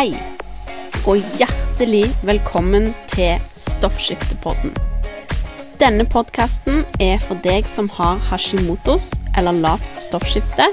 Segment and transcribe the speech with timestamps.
[0.00, 0.14] Hei,
[1.04, 4.72] og hjertelig velkommen til Stoffskiftepodden.
[5.76, 10.70] Denne podkasten er for deg som har hashimotos eller lavt stoffskifte,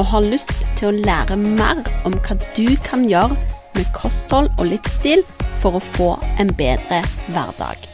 [0.00, 3.36] og har lyst til å lære mer om hva du kan gjøre
[3.76, 5.28] med kosthold og livsstil
[5.60, 6.10] for å få
[6.40, 7.84] en bedre hverdag.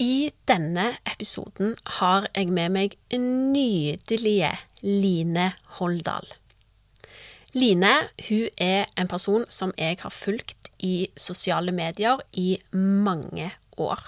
[0.00, 6.38] I denne episoden har jeg med meg nydelige Line Holdal.
[7.52, 7.92] Line
[8.28, 14.00] hun er en person som jeg har fulgt i sosiale medier i mange år.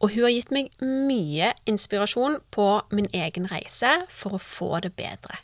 [0.00, 4.94] Og hun har gitt meg mye inspirasjon på min egen reise for å få det
[4.96, 5.36] bedre.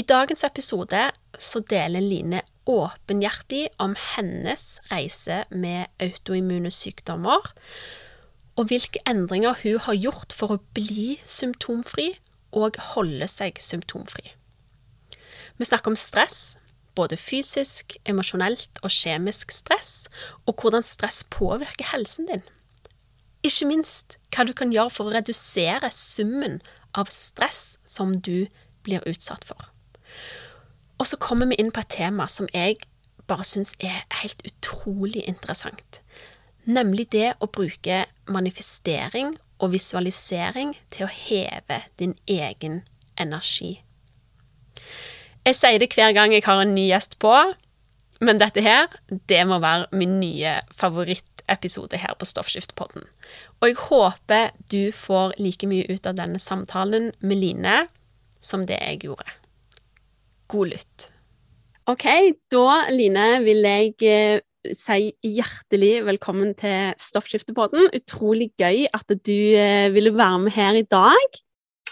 [0.00, 1.02] I dagens episode
[1.38, 7.52] så deler Line åpenhjertig om hennes reise med autoimmune sykdommer,
[8.56, 12.14] og hvilke endringer hun har gjort for å bli symptomfri
[12.56, 14.37] og holde seg symptomfri.
[15.58, 16.56] Vi snakker om stress,
[16.94, 20.08] både fysisk, emosjonelt og kjemisk stress,
[20.46, 22.44] og hvordan stress påvirker helsen din.
[23.46, 26.58] Ikke minst hva du kan gjøre for å redusere summen
[26.98, 28.48] av stress som du
[28.86, 29.70] blir utsatt for.
[30.98, 32.80] Og så kommer vi inn på et tema som jeg
[33.28, 36.00] bare syns er helt utrolig interessant.
[36.68, 42.82] Nemlig det å bruke manifestering og visualisering til å heve din egen
[43.20, 43.78] energi.
[45.48, 47.32] Jeg sier det hver gang jeg har en ny gjest på,
[48.20, 48.90] men dette her,
[49.30, 53.06] det må være min nye favorittepisode her på Stoffskiftepodden.
[53.62, 57.76] Og jeg håper du får like mye ut av denne samtalen med Line
[58.44, 59.24] som det jeg gjorde.
[60.52, 61.06] God lytt.
[61.88, 62.04] OK,
[62.52, 67.88] da, Line, vil jeg eh, si hjertelig velkommen til Stoffskiftepodden.
[67.96, 71.40] Utrolig gøy at du eh, ville være med her i dag.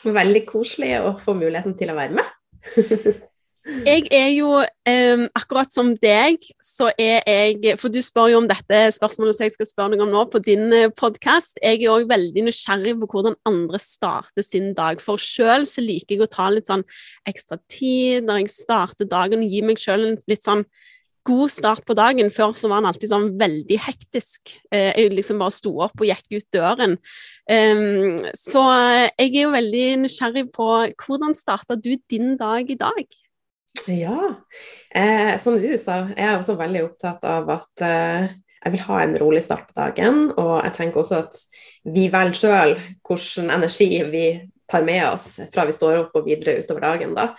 [0.04, 3.24] Veldig koselig å få muligheten til å være med.
[3.66, 8.46] Jeg er jo um, akkurat som deg, så er jeg For du spør jo om
[8.46, 11.58] dette spørsmålet som jeg skal spørre deg om nå på din eh, podkast.
[11.58, 15.02] Jeg er òg veldig nysgjerrig på hvordan andre starter sin dag.
[15.02, 16.86] For sjøl så liker jeg å ta litt sånn
[17.26, 20.62] ekstra tid når jeg starter dagen, og gi meg sjøl en litt sånn
[21.26, 22.30] god start på dagen.
[22.30, 24.56] Før så var den alltid sånn veldig hektisk.
[24.70, 27.00] Uh, jeg liksom bare sto opp og gikk ut døren.
[27.50, 30.72] Um, så uh, jeg er jo veldig nysgjerrig på
[31.02, 33.24] hvordan starta du din dag i dag?
[33.84, 34.34] Ja,
[34.94, 38.28] eh, som du sa, jeg er også veldig opptatt av at eh,
[38.64, 40.30] jeg vil ha en rolig start på dagen.
[40.34, 41.38] Og jeg tenker også at
[41.86, 42.76] vi velger sjøl
[43.06, 44.26] hvilken energi vi
[44.70, 47.14] tar med oss fra vi står opp og videre utover dagen.
[47.14, 47.30] da.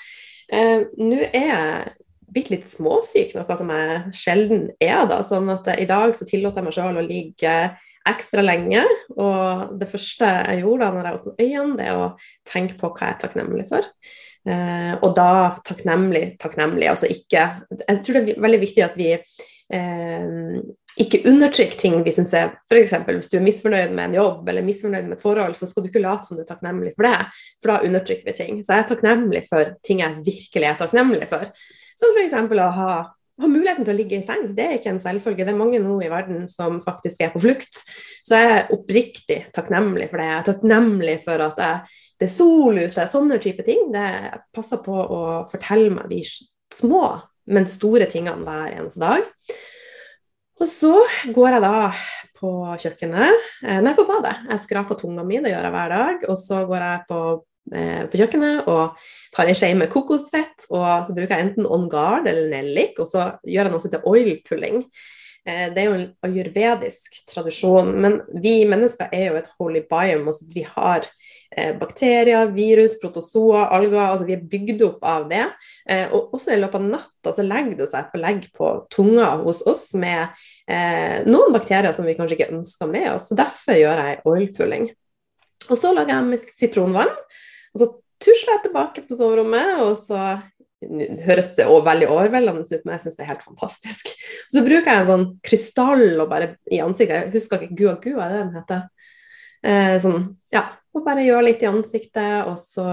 [0.52, 1.96] Eh, Nå er jeg
[2.32, 5.04] blitt litt småsyk, noe som jeg sjelden er.
[5.10, 7.58] da, sånn at eh, i dag så tillot jeg meg sjøl å ligge
[8.08, 8.86] ekstra lenge.
[9.18, 12.08] Og det første jeg gjorde da når jeg åpnet øynene, det er å
[12.48, 13.92] tenke på hva jeg er takknemlig for.
[14.48, 15.30] Eh, og da
[15.68, 16.88] takknemlig, takknemlig.
[16.88, 20.60] Altså ikke Jeg tror det er veldig viktig at vi eh,
[20.98, 22.96] ikke undertrykker ting vi syns er F.eks.
[23.10, 25.92] hvis du er misfornøyd med en jobb eller misfornøyd med et forhold, så skal du
[25.92, 27.28] ikke late som du er takknemlig for det,
[27.62, 28.64] for da undertrykker vi ting.
[28.64, 31.46] Så jeg er takknemlig for ting jeg virkelig er takknemlig for.
[32.00, 32.40] Som f.eks.
[32.40, 32.90] å ha,
[33.44, 34.50] ha muligheten til å ligge i seng.
[34.58, 35.46] Det er ikke en selvfølge.
[35.46, 37.84] Det er mange nå i verden som faktisk er på flukt.
[38.26, 40.32] Så jeg er oppriktig takknemlig for det.
[40.32, 43.90] Jeg er takknemlig for at jeg det er sol ute, sånne type ting.
[43.94, 44.10] Det
[44.56, 46.22] passer på å fortelle meg de
[46.74, 47.04] små,
[47.54, 49.28] men store tingene hver eneste dag.
[50.58, 50.94] Og så
[51.36, 51.76] går jeg da
[52.38, 52.50] på
[52.82, 54.34] kjøkkenet, eh, nei, på badet.
[54.50, 56.26] Jeg skraper tunga mi, det gjør jeg hver dag.
[56.30, 57.22] Og så går jeg på,
[57.74, 58.98] eh, på kjøkkenet og
[59.34, 63.08] tar ei skje med kokosfett, og så bruker jeg enten On Guard eller Nellik, og
[63.08, 64.84] så gjør jeg noe som heter oil pulling.
[65.48, 70.28] Eh, det er jo en ayurvedisk tradisjon, men vi mennesker er jo et holy biome.
[70.28, 71.08] Altså vi har
[71.56, 74.02] eh, bakterier, virus, protozoa, alger.
[74.02, 75.46] altså Vi er bygd opp av det.
[75.90, 79.30] Eh, og også i løpet av natta så legger det seg et belegg på tunga
[79.46, 80.36] hos oss med
[81.28, 83.30] noen bakterier som vi kanskje ikke ønsker med oss.
[83.32, 84.90] Derfor gjør jeg oilpulling.
[85.72, 87.14] Og så lager jeg med sitronvann.
[87.72, 87.88] og så
[88.24, 90.20] tusler jeg tilbake på soverommet, og så
[91.26, 94.12] høres det veldig overveldende ut, men jeg syns det er helt fantastisk.
[94.54, 97.28] Så bruker jeg en sånn krystall og bare i ansiktet.
[97.28, 98.84] Jeg husker ikke Gua Gua, er det den heter?
[99.66, 100.68] Eh, sånn, ja.
[100.98, 102.86] Og bare gjør litt i ansiktet, og så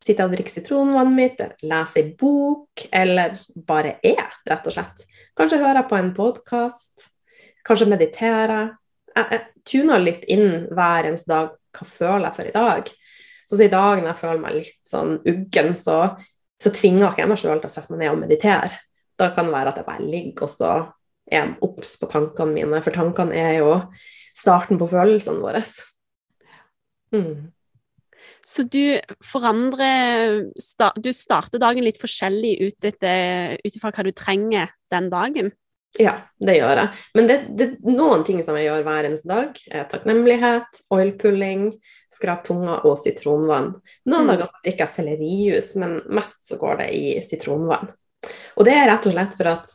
[0.00, 3.36] sitter jeg og drikker sitronvannet mitt, leser ei bok, eller
[3.68, 5.04] bare er, rett og slett.
[5.36, 7.08] Kanskje hører jeg på en podkast,
[7.68, 8.72] kanskje mediterer.
[9.12, 11.52] Jeg, jeg tuner litt inn hver eneste dag.
[11.76, 12.88] Hva føler jeg for i dag?
[13.44, 15.98] Så, så i dag når jeg føler meg litt sånn uggen, så
[16.58, 18.80] så tvinger ikke jeg meg sjøl til å sette meg ned og meditere.
[19.18, 20.72] Da kan det være at jeg bare ligger og så
[21.28, 23.76] er jeg obs på tankene mine, for tankene er jo
[24.36, 25.62] starten på følelsene våre.
[27.14, 27.50] Mm.
[28.48, 30.44] Så du forandrer
[31.00, 35.52] Du starter dagen litt forskjellig ut ifra hva du trenger den dagen?
[35.98, 36.90] Ja, det gjør jeg.
[37.18, 39.58] Men det, er noen ting som jeg gjør hver eneste dag.
[39.90, 41.72] Takknemlighet, oilpulling,
[42.12, 43.72] skrap tunga og sitronvann.
[44.08, 44.30] Noen mm.
[44.30, 47.90] dager drikker jeg sellerijus, men mest så går det i sitronvann.
[48.58, 49.74] Og det er rett og slett for at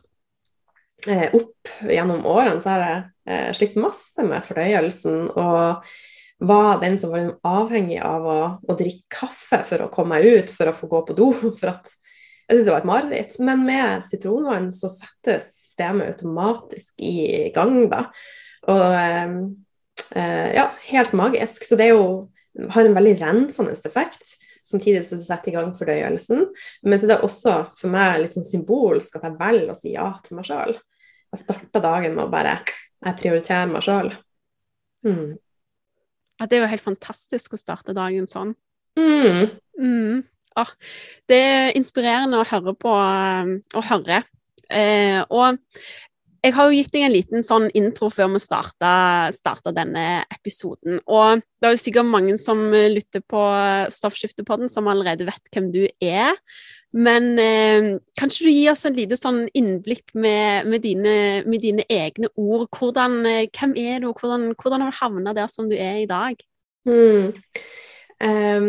[1.12, 5.30] eh, opp gjennom årene så har jeg eh, slitt masse med fordøyelsen.
[5.36, 5.94] og
[6.44, 10.50] var den som var avhengig av å, å, drikke kaffe for å komme meg ut,
[10.52, 11.30] for å få gå på do.
[11.60, 11.94] for at
[12.54, 13.36] Jeg syns det var et mareritt.
[13.42, 18.04] Men med sitronvann så settes systemet automatisk i gang, da.
[18.70, 19.32] Og eh,
[20.22, 21.66] eh, ja, helt magisk.
[21.66, 22.04] Så det jo,
[22.76, 24.36] har en veldig rensende effekt.
[24.64, 26.46] Samtidig som det setter i gang fordøyelsen.
[26.86, 29.96] Men så det er også for meg litt sånn symbolsk at jeg velger å si
[29.96, 30.78] ja til meg sjøl.
[31.34, 32.60] Jeg starta dagen med å bare
[33.04, 34.14] Jeg prioriterer meg sjøl.
[35.04, 35.34] Mm.
[36.38, 38.54] Ja, det er jo helt fantastisk å starte dagen sånn.
[39.02, 39.58] Mm.
[39.82, 40.22] Mm.
[40.60, 40.72] Ah,
[41.30, 44.24] det er inspirerende å høre på å høre.
[44.74, 45.60] Eh, og
[46.44, 51.00] jeg har jo gitt deg en liten sånn intro før vi starta, denne episoden.
[51.08, 53.44] Og det er jo sikkert mange som lytter på
[53.96, 56.36] Stoffskiftepodden som allerede vet hvem du er.
[56.94, 61.16] Men eh, kan du gi oss en lite sånn innblikk med, med, dine,
[61.48, 62.68] med dine, egne ord?
[62.76, 66.04] Hvordan, eh, hvem er du, og hvordan, hvordan har du havna der som du er
[66.04, 66.38] i dag?
[66.86, 67.34] Mm.
[68.24, 68.68] Um,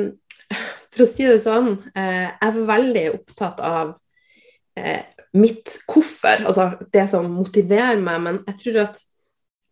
[0.94, 5.02] for å si det sånn, uh, jeg er veldig opptatt av uh,
[5.34, 9.02] mitt hvorfor, altså det som motiverer meg, men jeg tror at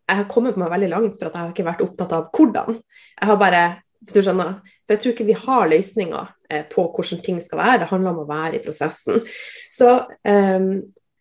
[0.03, 2.79] jeg har kommet meg veldig langt for at jeg har ikke vært opptatt av hvordan.
[3.15, 3.63] Jeg har bare
[4.03, 4.57] hvis du skjønner.
[4.83, 7.83] For jeg tror ikke vi har løsninger eh, på hvordan ting skal være.
[7.83, 9.21] Det handler om å være i prosessen.
[9.71, 9.93] Så
[10.27, 10.69] um,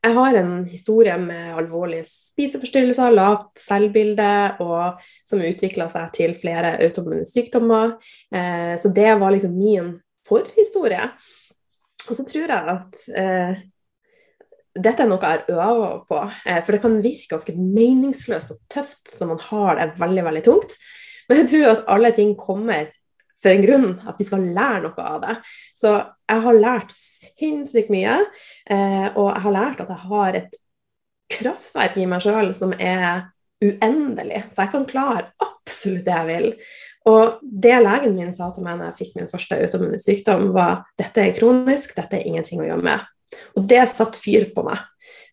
[0.03, 4.31] jeg har en historie med alvorlige spiseforstyrrelser, lavt selvbilde,
[4.65, 7.95] og som utvikla seg til flere autoimmune sykdommer.
[8.35, 9.93] Eh, så det var liksom min
[10.27, 11.07] forhistorie.
[12.09, 13.63] Og så tror jeg at eh,
[14.75, 16.19] dette er noe jeg har øva på,
[16.49, 20.45] eh, for det kan virke ganske meningsløst og tøft når man har det veldig, veldig
[20.49, 20.77] tungt.
[21.29, 22.91] Men jeg tror at alle ting kommer
[23.43, 25.37] for en grunn, at vi skal lære noe av det.
[25.77, 25.95] Så
[26.31, 28.19] jeg har lært sinnssykt mye,
[28.71, 30.59] eh, og jeg har lært at jeg har et
[31.33, 33.29] kraftverk i meg sjøl som er
[33.63, 34.45] uendelig.
[34.53, 36.49] Så jeg kan klare absolutt det jeg vil.
[37.11, 40.85] Og det legen min sa til meg når jeg fikk min første autoimmune sykdom, var
[40.99, 43.09] dette er kronisk, dette er ingenting å gjøre med.
[43.57, 44.81] Og det satte fyr på meg.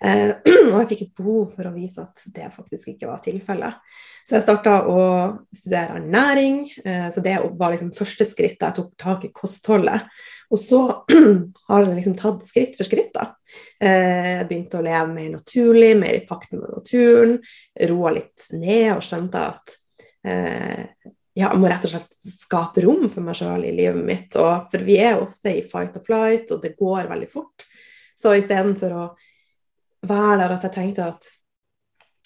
[0.03, 0.31] Eh,
[0.71, 3.79] og jeg fikk et behov for å vise at det faktisk ikke var tilfellet.
[4.27, 4.99] Så jeg starta å
[5.55, 6.61] studere ernæring.
[6.83, 10.07] Eh, så det var liksom første skritt da jeg tok tak i kostholdet.
[10.49, 10.81] Og så
[11.69, 13.11] har jeg liksom tatt skritt for skritt.
[13.15, 13.31] da.
[13.81, 17.37] Eh, jeg begynte å leve mer naturlig, mer i pakt med naturen.
[17.91, 19.79] Roa litt ned og skjønte at
[20.27, 20.85] eh,
[21.39, 24.35] ja, jeg må rett og slett skape rom for meg sjøl i livet mitt.
[24.39, 27.67] Og, for vi er ofte i fight or flight, og det går veldig fort.
[28.19, 29.05] Så istedenfor å
[30.09, 31.29] være der at jeg tenkte at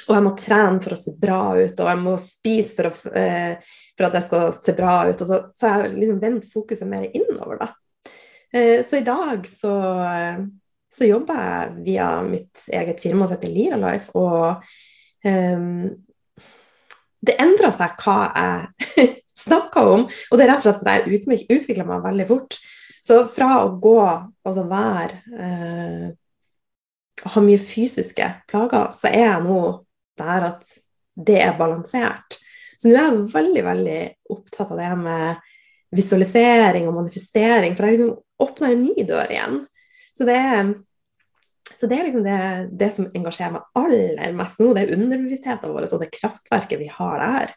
[0.03, 3.11] og jeg må trene for å se bra ut, og jeg må spise for, å,
[3.15, 5.21] eh, for at jeg skal se bra ut.
[5.23, 7.69] Og så, har jeg liksom vendt fokuset mer innover, da.
[8.51, 9.73] Eh, så i dag så,
[10.03, 10.41] eh,
[10.91, 14.65] så, jobber jeg via mitt eget firma som heter Lira Life, og
[15.23, 15.87] um,
[17.23, 19.07] det endrer seg hva jeg
[19.45, 20.07] snakker om.
[20.07, 21.21] Og det er rett og slett at jeg
[21.57, 22.59] utvikler meg veldig fort.
[23.03, 23.97] Så fra å gå,
[24.47, 26.11] altså være eh,
[27.23, 29.59] ha mye fysiske plager, så er jeg nå
[30.19, 30.69] der at
[31.13, 32.37] det er balansert.
[32.77, 33.99] Så nå er jeg veldig, veldig
[34.33, 35.49] opptatt av det med
[35.93, 39.59] visualisering og manifestering, for jeg liksom åpner en ny dør igjen.
[40.17, 40.73] Så det er,
[41.71, 42.39] så det, er liksom det,
[42.79, 46.89] det, som engasjerer meg aller mest nå, det er underbevisstheten vår og det kraftverket vi
[46.91, 47.53] har der.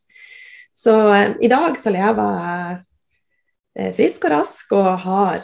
[0.76, 2.76] Så eh, i dag så lever jeg
[3.80, 5.40] eh, frisk og rask og har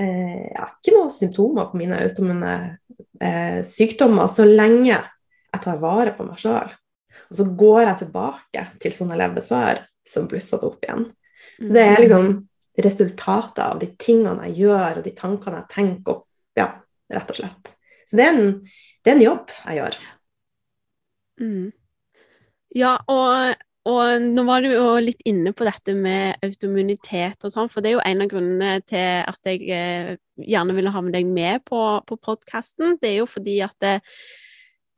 [0.00, 2.54] eh, ja, ikke noen symptomer på mine autoimmune
[3.20, 6.70] eh, sykdommer så lenge jeg tar vare på meg sjøl.
[7.28, 11.04] Og så går jeg tilbake til sånn jeg levde før, som blussa det opp igjen.
[11.60, 12.30] Så det er liksom
[12.82, 16.26] resultatet av de tingene jeg gjør, og de tankene jeg tenker opp.
[16.56, 16.68] Ja,
[17.14, 17.74] rett og slett.
[18.06, 18.48] Så det er en,
[19.02, 20.00] det er en jobb jeg gjør.
[21.42, 21.68] Mm.
[22.78, 27.70] Ja, og og nå var du jo litt inne på dette med autoimmunitet og sånn,
[27.70, 31.16] for det er jo en av grunnene til at jeg eh, gjerne ville ha med
[31.16, 32.94] deg med på, på podkasten.
[33.02, 33.96] Det er jo fordi at det,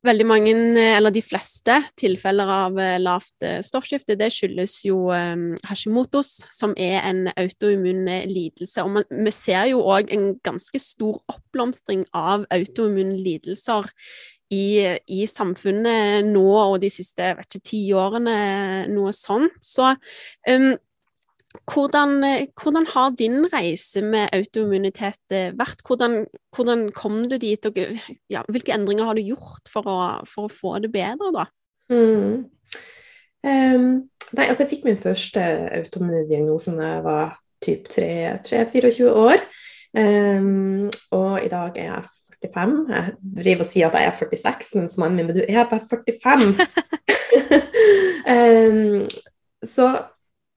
[0.04, 0.52] veldig mange,
[0.96, 4.98] eller de fleste, tilfeller av eh, lavt eh, stoffskifte, det skyldes jo
[5.68, 8.84] Hashimotos, som er en autoimmun lidelse.
[8.84, 13.90] Og man, vi ser jo òg en ganske stor oppblomstring av autoimmune lidelser
[14.52, 18.36] i, i, samfunnet nå og de siste vet ikke, ti årene,
[18.92, 19.54] noe sånt.
[19.64, 20.74] Så um,
[21.62, 22.18] hvordan,
[22.60, 25.84] hvordan, har din reise med autoimmunitet vært?
[25.86, 26.24] Hvordan,
[26.56, 27.78] hvordan kom du dit, og
[28.30, 31.46] ja, hvilke endringer har du gjort for å, for å få det bedre, da?
[31.92, 32.44] Mm.
[33.44, 33.86] Um,
[34.32, 35.40] nei, altså jeg fikk min første
[35.78, 39.46] autoimmunediagnose da jeg var typ 3-24 år.
[39.94, 42.04] Um, og i dag er jeg
[42.50, 42.72] 45.
[42.90, 43.12] Jeg
[43.44, 46.56] driver og sier at jeg er 46, mens mannen min men du er bare 45.
[48.34, 49.06] um,
[49.74, 49.86] så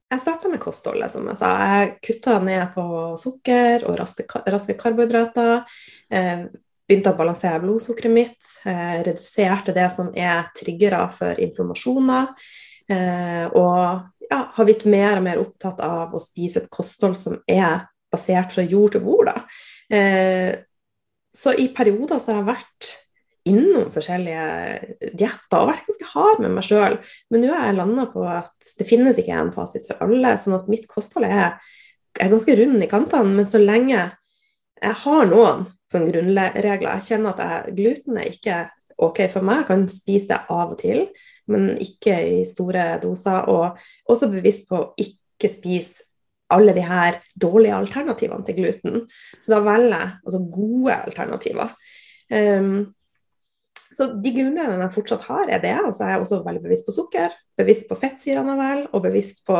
[0.08, 1.50] jeg starta med kostholdet, som jeg sa.
[1.68, 2.84] Jeg kutta ned på
[3.20, 5.66] sukker og raske karbohydrater.
[6.08, 6.46] Eh,
[6.88, 8.54] begynte å balansere blodsukkeret mitt.
[8.64, 12.30] Eh, reduserte det som er triggere for inflammasjoner.
[12.88, 17.36] Eh, og ja, har blitt mer og mer opptatt av å spise et kosthold som
[17.44, 19.28] er basert fra jord til bord.
[19.28, 19.44] Da.
[21.32, 22.88] så i perioder så har jeg vært
[23.48, 26.98] innom forskjellige dietter og vært ganske hard med meg sjøl.
[27.32, 30.34] Men nå har jeg landa på at det finnes ikke en fasit for alle.
[30.40, 31.58] sånn at mitt kosthold er,
[32.18, 33.36] er ganske rund i kantene.
[33.38, 34.00] Men så lenge
[34.78, 38.58] jeg har noen sånn grunnregler Jeg kjenner at jeg, gluten er ikke
[38.98, 39.62] OK for meg.
[39.62, 41.06] Jeg kan spise det av og til,
[41.48, 43.48] men ikke i store doser.
[43.48, 46.04] Og også bevisst på å ikke spise
[46.52, 49.02] alle de her dårlige alternativene til gluten.
[49.40, 51.74] Så da velger jeg altså gode alternativer.
[52.32, 52.70] Um,
[53.94, 55.76] så de grunnene jeg fortsatt har, er det.
[55.86, 59.44] Og så er jeg også veldig bevisst på sukker, bevisst på fettsyrene vel, og bevisst
[59.48, 59.56] på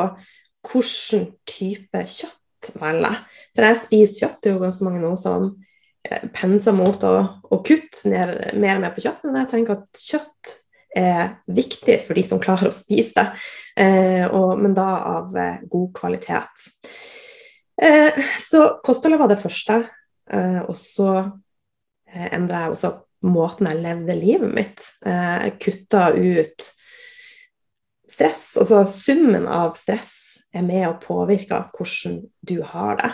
[0.68, 3.22] hvilken type kjøtt velger.
[3.56, 4.38] For jeg spiser kjøtt.
[4.42, 5.50] Det er jo ganske mange nå som
[6.04, 7.14] eh, penser mot å,
[7.48, 9.24] å kutte ned, mer og mer på kjøtt.
[9.24, 10.56] Men jeg tenker at kjøtt
[10.98, 13.26] er viktig for de som klarer å spise det,
[13.84, 16.68] eh, og, men da av eh, god kvalitet.
[17.82, 19.82] Eh, så kostholdet var det første,
[20.32, 22.92] eh, og så eh, endra jeg også
[23.26, 24.88] måten jeg levde livet mitt.
[25.06, 26.68] Eh, jeg kutta ut
[28.08, 28.56] stress.
[28.60, 30.14] Altså summen av stress
[30.54, 33.12] er med å påvirke hvordan du har det.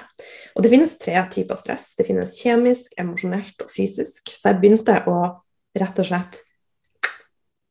[0.54, 1.92] Og det finnes tre typer stress.
[1.98, 4.30] Det finnes kjemisk, emosjonelt og fysisk.
[4.30, 5.18] Så jeg begynte å
[5.74, 6.40] rett og slett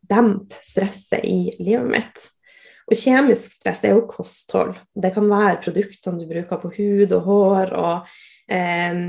[0.03, 2.25] dempe stresset i livet mitt.
[2.89, 4.75] Og kjemisk stress er jo kosthold.
[4.91, 8.15] Det kan være produktene du bruker på hud og hår, og
[8.51, 9.03] eh,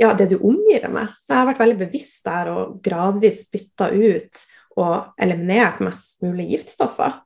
[0.00, 1.14] ja, det du omgir deg med.
[1.22, 4.44] Så jeg har vært veldig bevisst der og gradvis bytta ut
[4.80, 7.20] og eliminert mest mulig giftstoffer.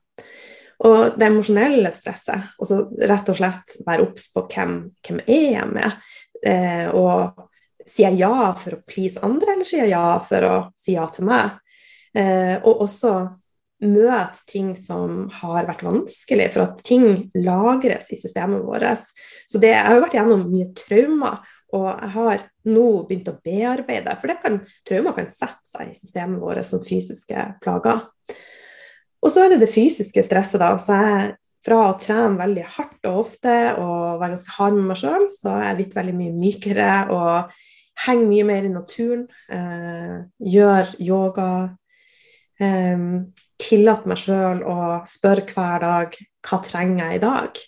[0.87, 2.79] Og det emosjonelle stresset, og så
[3.09, 6.11] rett og slett være obs på hvem, hvem er jeg med,
[6.47, 7.49] eh, og
[7.83, 11.09] sier jeg ja for å please andre, eller sier jeg ja for å si ja
[11.11, 11.57] til meg?
[12.15, 13.11] Eh, og også
[13.85, 19.07] møte ting som har vært vanskelig, for at ting lagres i systemet vårt.
[19.47, 21.39] Så det, jeg har jo vært gjennom mye traumer,
[21.75, 24.15] og jeg har nå begynt å bearbeide.
[24.19, 28.07] For det kan, traumer kan sette seg i systemet vårt som fysiske plager.
[29.19, 30.73] Og så er det det fysiske stresset, da.
[30.79, 31.33] Så jeg
[31.65, 35.57] fra å trene veldig hardt og ofte og være ganske hard med meg sjøl, så
[35.57, 37.59] er jeg blitt veldig mye mykere og
[38.05, 39.25] henger mye mer i naturen.
[39.51, 40.15] Eh,
[40.55, 41.51] gjør yoga.
[42.59, 43.05] Eh,
[43.59, 44.77] tillate meg sjøl å
[45.09, 47.61] spørre hver dag hva trenger jeg i dag.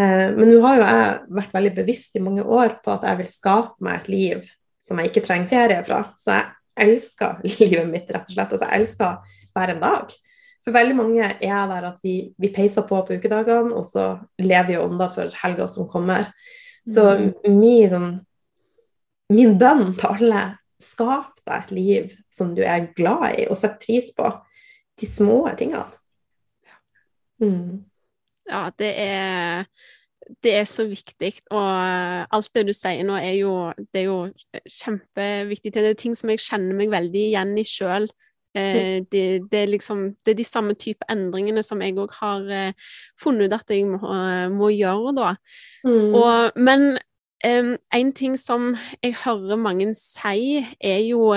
[0.00, 3.20] Eh, men nå har jo jeg vært veldig bevisst i mange år på at jeg
[3.22, 4.50] vil skape meg et liv
[4.86, 6.02] som jeg ikke trenger ferie fra.
[6.20, 8.56] Så jeg elsker livet mitt, rett og slett.
[8.56, 10.16] Altså, jeg elsker hver en dag.
[10.60, 14.10] For veldig mange er der at vi, vi peiser på på ukedagene, og så
[14.42, 16.28] lever vi ånda for helga som kommer.
[16.88, 17.30] Så mm.
[17.56, 18.10] min, sånn,
[19.32, 20.44] min bønn til alle
[20.80, 24.28] skap deg et liv som du er glad i og setter pris på
[25.00, 25.86] de små tingene.
[27.40, 27.84] Mm.
[28.50, 29.64] Ja, det er
[30.44, 31.68] det er så viktig, og
[32.30, 33.54] alt det du sier nå, er jo,
[33.92, 34.18] det er jo
[34.62, 35.72] kjempeviktig.
[35.74, 38.06] Det er ting som jeg kjenner meg veldig igjen i sjøl.
[38.54, 42.46] Eh, det, det, er liksom, det er de samme type endringene som jeg òg har
[42.50, 44.00] eh, funnet ut at jeg må,
[44.54, 45.34] må gjøre, da.
[45.86, 46.14] Mm.
[46.18, 46.86] Og, men
[47.46, 51.30] eh, en ting som jeg hører mange si, er jo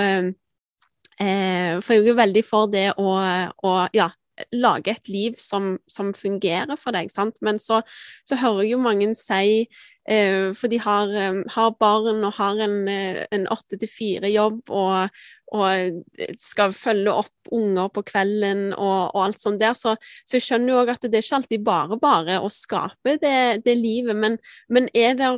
[1.20, 4.10] Eh, for jeg er jo veldig for det å, å ja,
[4.54, 7.38] lage et liv som, som, fungerer for deg, sant.
[7.44, 7.82] Men så,
[8.26, 9.64] så hører jeg jo mange si
[10.08, 15.22] eh, For de har, eh, har, barn og har en åtte til fire-jobb og,
[15.54, 16.02] og,
[16.42, 19.76] skal følge opp unger på kvelden og, og alt sånt der.
[19.78, 19.94] Så,
[20.26, 23.64] så jeg skjønner jo òg at det er ikke alltid bare bare å skape det,
[23.64, 25.30] det livet, men, men er det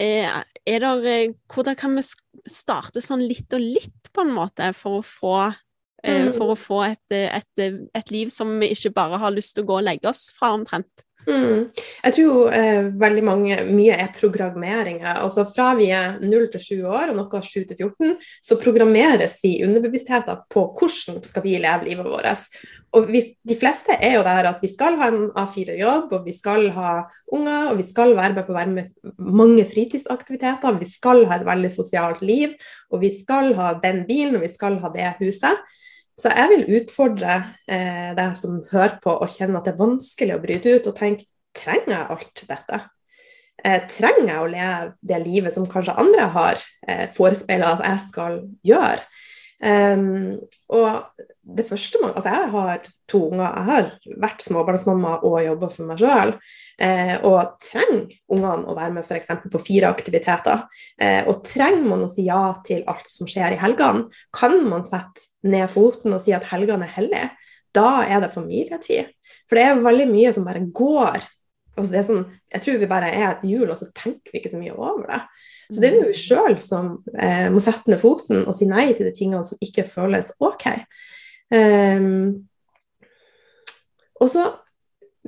[0.00, 2.04] der, eh, hvordan kan vi
[2.48, 5.34] starte sånn litt og litt, på en måte, for å få,
[6.02, 6.32] eh, mm.
[6.38, 7.64] for å få et, et,
[7.94, 10.54] et, liv som vi ikke bare har lyst til å gå og legge oss fra,
[10.56, 11.04] omtrent?
[11.28, 11.68] Mm.
[12.04, 15.20] Jeg tror eh, veldig mange, mye er programmeringer.
[15.20, 19.38] Altså Fra vi er 0 til 7 år, og noe 7 til 14, så programmeres
[19.44, 22.46] vi underbevisstheten på hvordan skal vi leve livet vårt.
[22.96, 26.34] Og vi, De fleste er jo der at vi skal ha en A4-jobb, og vi
[26.34, 26.94] skal ha
[27.32, 31.46] unger, og vi skal være med på være med mange fritidsaktiviteter, vi skal ha et
[31.46, 32.56] veldig sosialt liv,
[32.90, 35.62] og vi skal ha den bilen, og vi skal ha det huset.
[36.18, 37.36] Så jeg vil utfordre
[37.70, 40.96] eh, deg som hører på og kjenner at det er vanskelig å bryte ut, og
[40.98, 41.26] tenke
[41.56, 42.80] trenger jeg alt dette?
[43.64, 48.04] Eh, trenger jeg å leve det livet som kanskje andre har eh, forespeila at jeg
[48.08, 49.04] skal gjøre?
[49.60, 50.38] Um,
[50.72, 51.02] og
[51.56, 53.88] det første man, altså Jeg har to unger, jeg har
[54.22, 56.32] vært småbarnsmamma og jobba for meg sjøl.
[56.80, 59.32] Eh, og trenger ungene å være med f.eks.
[59.50, 60.64] på fire aktiviteter?
[61.00, 64.06] Eh, og trenger man å si ja til alt som skjer i helgene?
[64.36, 67.28] Kan man sette ned foten og si at helgene er hellige?
[67.76, 69.12] Da er det familietid.
[69.48, 71.26] For det er veldig mye som bare går.
[71.78, 74.60] Altså sånn, jeg tror vi bare er et hjul, og så tenker vi ikke så
[74.60, 75.20] mye over det.
[75.70, 78.88] Så det er jo vi sjøl som eh, må sette ned foten og si nei
[78.90, 80.66] til de tingene som ikke føles OK.
[81.50, 82.46] Um,
[84.20, 84.44] og så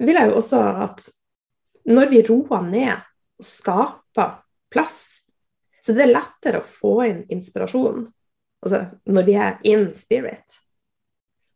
[0.02, 1.06] vil jeg jo også at
[1.92, 4.34] når vi roer ned og skaper
[4.72, 5.00] plass,
[5.82, 8.04] så det er lettere å få inn inspirasjon
[8.62, 10.58] altså når vi er in spirit.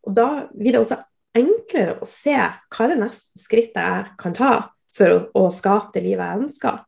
[0.06, 0.98] Og da blir det også
[1.36, 4.52] enklere å se hva er det neste skrittet jeg kan ta
[4.96, 6.82] for å, å skape det livet jeg ønsker.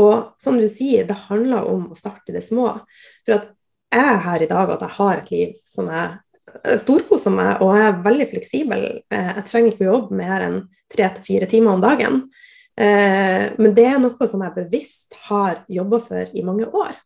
[0.00, 2.68] Og som du sier, det handler om å starte det små.
[3.26, 3.50] For at
[3.92, 7.74] jeg er her i dag at jeg har et liv som jeg storkoser meg og
[7.76, 8.86] jeg er veldig fleksibel.
[9.12, 10.58] Eh, jeg trenger ikke å jobbe mer enn
[10.92, 12.18] tre til fire timer om dagen.
[12.72, 16.96] Eh, men det er noe som jeg bevisst har jobba for i mange år.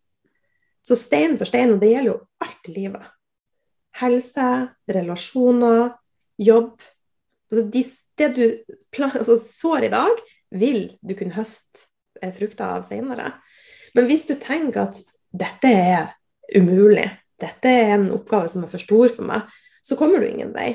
[0.87, 3.11] Så stein for stein, og det gjelder jo alt i livet.
[3.99, 4.50] Helse,
[4.87, 5.97] relasjoner,
[6.38, 6.76] jobb.
[7.50, 7.83] Altså de,
[8.21, 8.45] det du
[9.09, 10.25] altså, sår i dag,
[10.55, 11.95] vil du kunne høste Eh,
[12.35, 13.33] frukter av senere.
[13.97, 15.00] Men hvis du tenker at
[15.37, 16.11] dette er
[16.56, 17.06] umulig,
[17.40, 19.47] dette er en oppgave som er for stor for meg,
[19.85, 20.71] så kommer du ingen vei.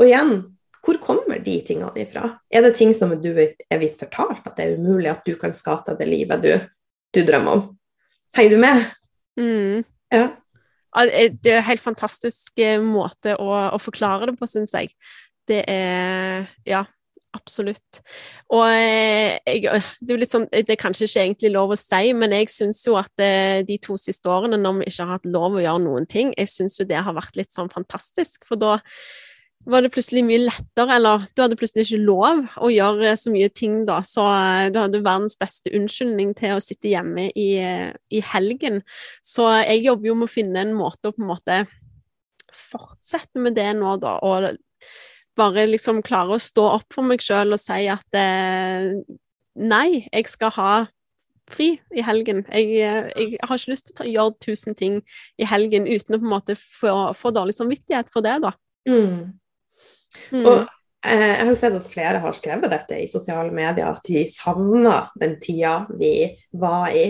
[0.00, 0.38] Og igjen,
[0.86, 2.28] hvor kommer de tingene ifra?
[2.50, 5.54] Er det ting som du er blitt fortalt at det er umulig at du kan
[5.54, 6.52] skape det livet du,
[7.14, 7.64] du drømmer om?
[8.36, 8.84] Henger du med?
[9.40, 9.86] Mm.
[10.14, 10.26] Ja.
[10.96, 14.94] Det er en helt fantastisk eh, måte å, å forklare det på, syns jeg.
[15.46, 16.84] Det er Ja,
[17.36, 18.00] Absolutt.
[18.54, 21.78] Og eh, jeg, øh, det er litt sånn, det er kanskje ikke egentlig lov å
[21.78, 25.18] si, men jeg syns jo at eh, de to siste årene, når vi ikke har
[25.18, 28.46] hatt lov å gjøre noen ting, jeg syns jo det har vært litt sånn fantastisk.
[28.48, 28.78] For da
[29.66, 33.50] var det plutselig mye lettere, eller du hadde plutselig ikke lov å gjøre så mye
[33.50, 38.22] ting da, så eh, du hadde verdens beste unnskyldning til å sitte hjemme i, i
[38.32, 38.80] helgen.
[39.26, 41.64] Så jeg jobber jo med å finne en måte å på en måte
[42.56, 44.16] fortsette med det nå, da.
[44.24, 44.54] og
[45.36, 48.92] bare liksom klare å stå opp for meg sjøl og si at eh,
[49.56, 50.70] nei, jeg skal ha
[51.50, 52.44] fri i helgen.
[52.50, 55.00] Jeg, eh, jeg har ikke lyst til å gjøre tusen ting
[55.38, 58.54] i helgen uten å på en måte få, få dårlig samvittighet for det, da.
[58.88, 59.36] Mm.
[60.32, 60.42] Mm.
[60.42, 60.56] Og
[61.04, 64.24] eh, jeg har jo sett at flere har skrevet dette i sosiale medier, at de
[64.30, 66.14] savner den tida vi
[66.56, 67.08] var i.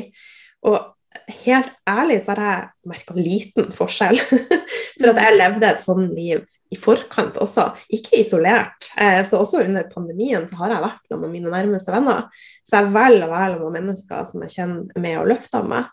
[0.67, 0.96] Og
[1.45, 4.19] helt ærlig så har jeg merka liten forskjell.
[4.99, 8.91] For at jeg levde et sånn liv i forkant også, ikke isolert.
[9.01, 12.27] Eh, så også under pandemien så har jeg vært med mine nærmeste venner.
[12.67, 15.89] Så jeg er å være med mennesker som jeg kjenner med og løfter meg.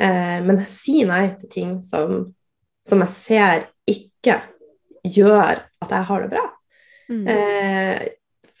[0.00, 2.24] Eh, men jeg sier nei til ting som,
[2.86, 4.40] som jeg ser ikke
[5.02, 6.48] gjør at jeg har det bra.
[7.12, 7.24] Mm.
[7.28, 8.10] Eh,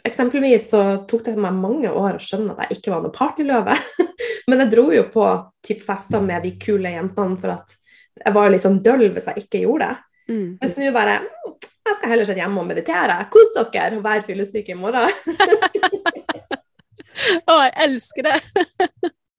[0.02, 3.76] Eksempelvis så tok det meg mange år å skjønne at jeg ikke var noe partyløve.
[4.52, 5.24] Men jeg dro jo på
[5.64, 7.72] typ fester med de kule jentene for at
[8.20, 9.96] jeg var liksom døll hvis jeg ikke gjorde det.
[10.28, 10.48] Mm.
[10.60, 11.14] Mens nå bare
[11.82, 13.16] Jeg skal heller sitte hjemme og meditere.
[13.32, 15.08] Kos dere og vær fyllesyke i morgen.
[17.48, 18.38] Å, jeg elsker det.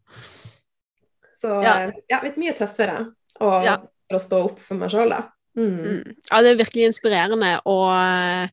[1.42, 1.74] så ja,
[2.10, 2.98] ja litt mye tøffere
[3.38, 3.76] å, ja.
[4.10, 5.22] for å stå opp for meg sjøl, da.
[5.54, 5.78] Mm.
[5.78, 6.04] mm.
[6.32, 7.52] Ja, det er virkelig inspirerende.
[7.70, 8.46] Og Eh,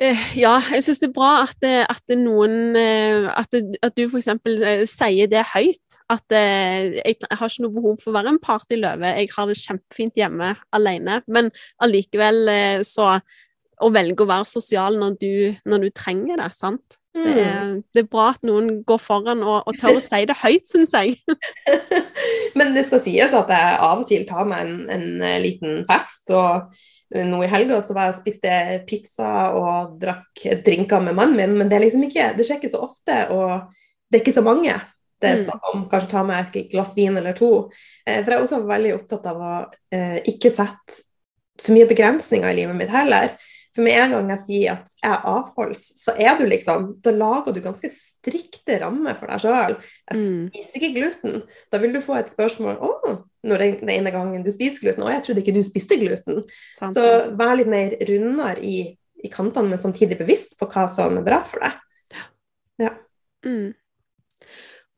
[0.00, 3.52] ja, jeg syns det er bra at, at noen eh, at,
[3.84, 4.30] at du f.eks.
[4.32, 5.82] Eh, sier det høyt.
[6.10, 9.12] At jeg, jeg, har ikke noe behov for å være en partyløve.
[9.20, 11.20] Jeg har det kjempefint hjemme alene.
[11.28, 11.52] Men
[11.84, 12.50] allikevel
[12.86, 13.18] så
[13.80, 15.34] Å velge å være sosial når du,
[15.64, 16.98] når du trenger det, sant.
[17.16, 17.22] Mm.
[17.24, 20.36] Det, er, det, er, bra at noen går foran og, og tør å si det
[20.42, 21.16] høyt, syns jeg.
[22.60, 26.28] Men det skal sies at jeg av og til tar meg en, en liten fest.
[26.28, 26.68] og
[27.10, 31.56] nå i helga så var jeg og spiste pizza og drakk drinker med mannen min,
[31.58, 33.72] men det er liksom ikke, det skjer ikke så ofte, og
[34.06, 34.76] det er ikke så mange
[35.20, 35.44] det er mm.
[35.44, 35.84] snakk om.
[35.90, 37.52] Kanskje ta med et glass vin eller to.
[38.06, 39.54] Eh, for jeg er også veldig opptatt av å
[39.92, 41.00] eh, ikke sette
[41.60, 43.34] for mye begrensninger i livet mitt heller.
[43.74, 47.12] For med en gang jeg sier at jeg er avholds, så er du liksom Da
[47.14, 49.76] lager du ganske strikte rammer for deg sjøl.
[50.10, 50.48] Jeg Mm.
[50.50, 51.42] spiser ikke gluten.
[51.70, 52.92] Da vil du få et spørsmål å,
[53.46, 55.04] når den, den ene gangen du spiser gluten.
[55.06, 56.42] Å, jeg trodde ikke du spiste gluten.
[56.78, 56.96] Sant?
[56.96, 57.04] Så
[57.38, 61.42] vær litt mer rundere i, i kantene, men samtidig bevisst på hva som er bra
[61.46, 61.78] for deg.
[63.46, 63.70] Mm.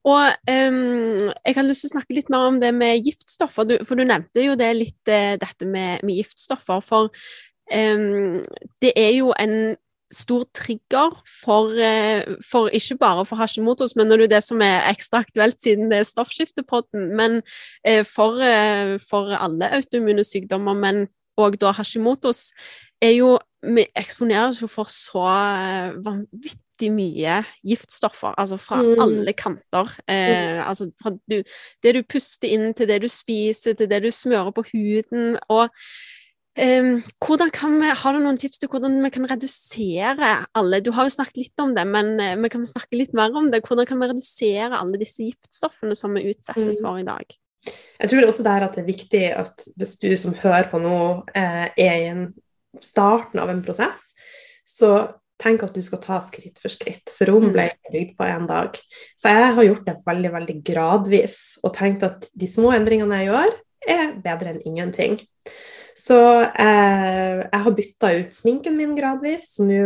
[0.03, 3.75] Og um, jeg har lyst til å snakke litt mer om det med giftstoffer, du,
[3.87, 6.83] for du nevnte jo det litt, uh, dette med, med giftstoffer.
[6.83, 7.13] For
[7.71, 9.77] det er jo en
[10.13, 14.85] stor trigger for, eh, for ikke bare for Hashimotos, men det er det som er
[14.91, 17.43] ekstra aktuelt siden det er stoffskiftepodden, men
[17.85, 21.09] eh, for, eh, for alle autoimmune sykdommer, men
[21.41, 22.53] òg da Hashimotos,
[23.03, 25.23] er jo Vi eksponeres jo for så
[26.03, 28.99] vanvittig mye giftstoffer, altså fra Mm.
[29.01, 29.87] alle kanter.
[30.09, 31.45] Eh, altså fra du,
[31.83, 35.39] det du puster inn, til det du spiser, til det du smører på huden.
[35.49, 35.69] og
[36.55, 41.15] kan vi, Har du noen tips til hvordan vi kan redusere alle Du har jo
[41.15, 43.63] snakket litt om det, men eh, vi kan snakke litt mer om det.
[43.65, 46.85] Hvordan kan vi redusere alle disse giftstoffene som vi utsettes Mm.
[46.85, 47.39] for i dag?
[48.01, 51.25] Jeg tror også der at det er viktig at hvis du som hører på nå,
[51.35, 52.35] eh, er i en
[52.81, 54.13] starten av en prosess,
[54.67, 57.11] så tenk at du skal ta skritt for skritt.
[57.17, 57.53] For Rom Mm.
[57.53, 58.75] ble bygd på én dag.
[59.17, 63.29] Så jeg har gjort det veldig veldig gradvis, og tenkt at de små endringene jeg
[63.29, 63.53] gjør,
[63.89, 65.21] er bedre enn ingenting.
[65.99, 69.83] Så eh, jeg har bytta ut sminken min gradvis, så nå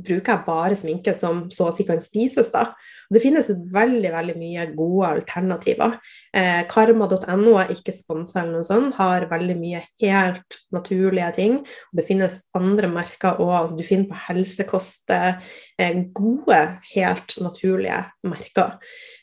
[0.00, 2.50] bruker jeg bare sminke som så å si kan spises.
[2.52, 2.70] da.
[3.10, 5.96] Det finnes veldig veldig mye gode alternativer.
[6.36, 11.58] Eh, Karma.no er ikke sponsa eller noe sånt, har veldig mye helt naturlige ting.
[11.92, 13.54] Det finnes andre merker òg.
[13.62, 16.62] Altså, du finner på helsekost eh, gode,
[16.94, 18.78] helt naturlige merker.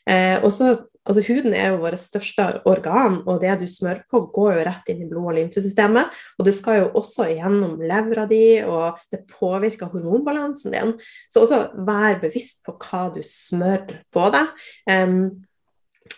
[0.08, 0.74] Eh, og så
[1.08, 4.92] Altså, huden er jo vårt største organ, og det du smører på, går jo rett
[4.92, 6.14] inn i blod- og lymfesystemet.
[6.38, 10.94] Og det skal jo også gjennom levra di, og det påvirker hormonbalansen din.
[11.32, 14.52] Så også vær bevisst på hva du smører på deg.
[14.88, 15.20] Um,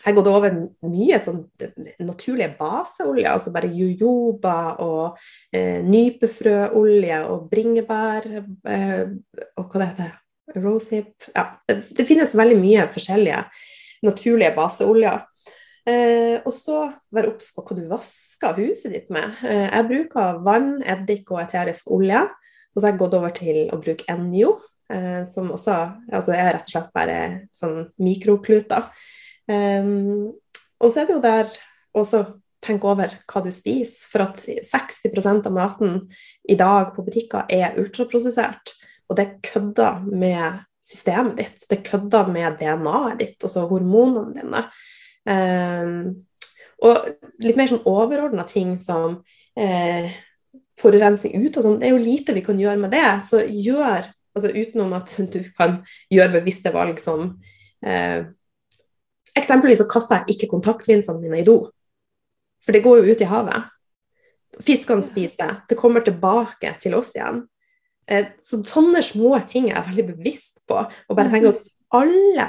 [0.01, 0.55] jeg gått over
[0.87, 1.43] mye sånn
[2.01, 5.19] naturlige baseolje, altså bare jojoba og
[5.53, 9.03] eh, nypefrøolje og bringebær eh,
[9.59, 10.17] og hva det heter
[10.61, 13.45] Rosehip Ja, det finnes veldig mye forskjellige
[14.07, 15.23] naturlige baseoljer.
[15.89, 16.83] Eh, og så
[17.15, 19.39] være obs på hva du vasker huset ditt med.
[19.47, 22.27] Eh, jeg bruker vann, eddik og eterisk olje.
[22.71, 24.53] Og så har jeg gått over til å bruke Enjo,
[24.93, 25.79] eh, som også
[26.13, 27.17] altså er rett og slett bare
[27.57, 28.93] sånn mikrokluter.
[29.51, 30.31] Um,
[30.79, 31.49] og så er det jo der
[31.99, 32.21] også
[32.63, 35.97] tenk over hva du spiser, for at 60% av maten
[36.49, 38.77] i dag på butikker er ultraprosessert.
[39.11, 41.69] Og det kødder med systemet ditt.
[41.71, 44.65] Det kødder med DNA-et ditt, altså hormonene dine.
[45.29, 45.95] Eh,
[46.81, 49.19] og litt mer sånn overordna ting som
[49.59, 50.09] eh,
[50.81, 53.07] forurensning ut og sånn, det er jo lite vi kan gjøre med det.
[53.29, 55.81] Så gjør, altså utenom at du kan
[56.13, 57.33] gjøre bevisste valg som
[57.85, 58.29] eh,
[59.41, 61.55] Eksempelvis så kaster jeg ikke kontaktlinsene mine i do.
[62.67, 63.69] For det går jo ut i havet.
[64.67, 65.53] Fiskene spiser det.
[65.71, 67.45] Det kommer tilbake til oss igjen.
[68.11, 70.81] Eh, så sånne små ting er jeg veldig bevisst på.
[70.83, 71.69] Og bare tenker at
[72.01, 72.49] alle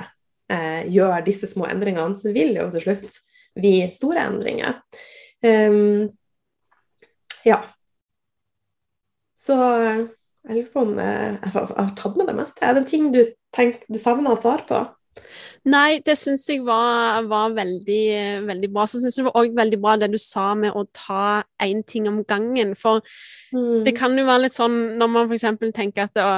[0.52, 3.19] eh, gjør disse små endringene, så vil jo til slutt
[3.58, 4.80] bli store endringer.
[5.43, 6.08] Um,
[7.45, 7.60] ja.
[9.38, 10.08] Så eh,
[10.47, 12.65] jeg lurer på om jeg, jeg har, tatt med det meste.
[12.65, 13.21] Er det ting du
[13.54, 14.82] tenker du savner å svare på?
[15.69, 18.04] Nei, det syns jeg var, var veldig,
[18.47, 18.86] veldig bra.
[18.89, 21.84] Så syns jeg det var òg veldig bra det du sa med å ta én
[21.86, 22.76] ting om gangen.
[22.76, 23.02] For
[23.54, 23.84] Mm.
[23.84, 25.74] det kan jo være litt sånn når man f.eks.
[25.76, 26.30] tenker at å,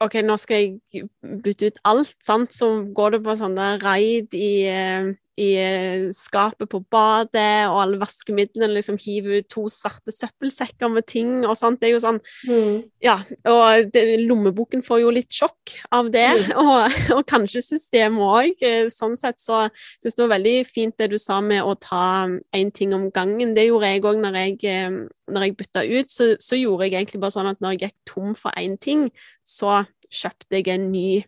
[0.00, 4.64] OK, nå skal jeg bytte ut alt, sant, så går det på sånne raid i,
[4.68, 10.90] eh, i eh, skapet på badet, og alle vaskemidlene liksom hiver ut to svarte søppelsekker
[10.92, 11.80] med ting og sånt.
[11.80, 12.82] Det er jo sånn Mm.
[13.02, 13.16] Ja,
[13.48, 16.52] og det, lommeboken får jo litt sjokk av det, Mm.
[16.62, 18.64] og, og kanskje systemet òg.
[18.92, 19.64] Sånn sett så
[20.02, 23.54] syns det var veldig fint det du sa med å ta én ting om gangen.
[23.56, 24.98] Det gjorde jeg òg når jeg, eh,
[25.30, 26.10] når jeg bytta ut.
[26.12, 29.08] Så, så gjorde jeg egentlig bare sånn at når jeg gikk tom for én ting,
[29.46, 31.22] så kjøpte jeg en ny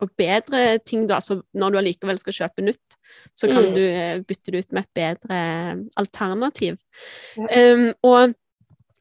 [0.00, 1.20] og bedre ting, da.
[1.24, 2.96] Så når du allikevel skal kjøpe nytt,
[3.34, 3.74] så kan Mm.
[3.74, 5.38] du eh, bytte det ut med et bedre
[5.96, 6.76] alternativ.
[7.36, 7.72] Ja.
[7.74, 8.34] Um, og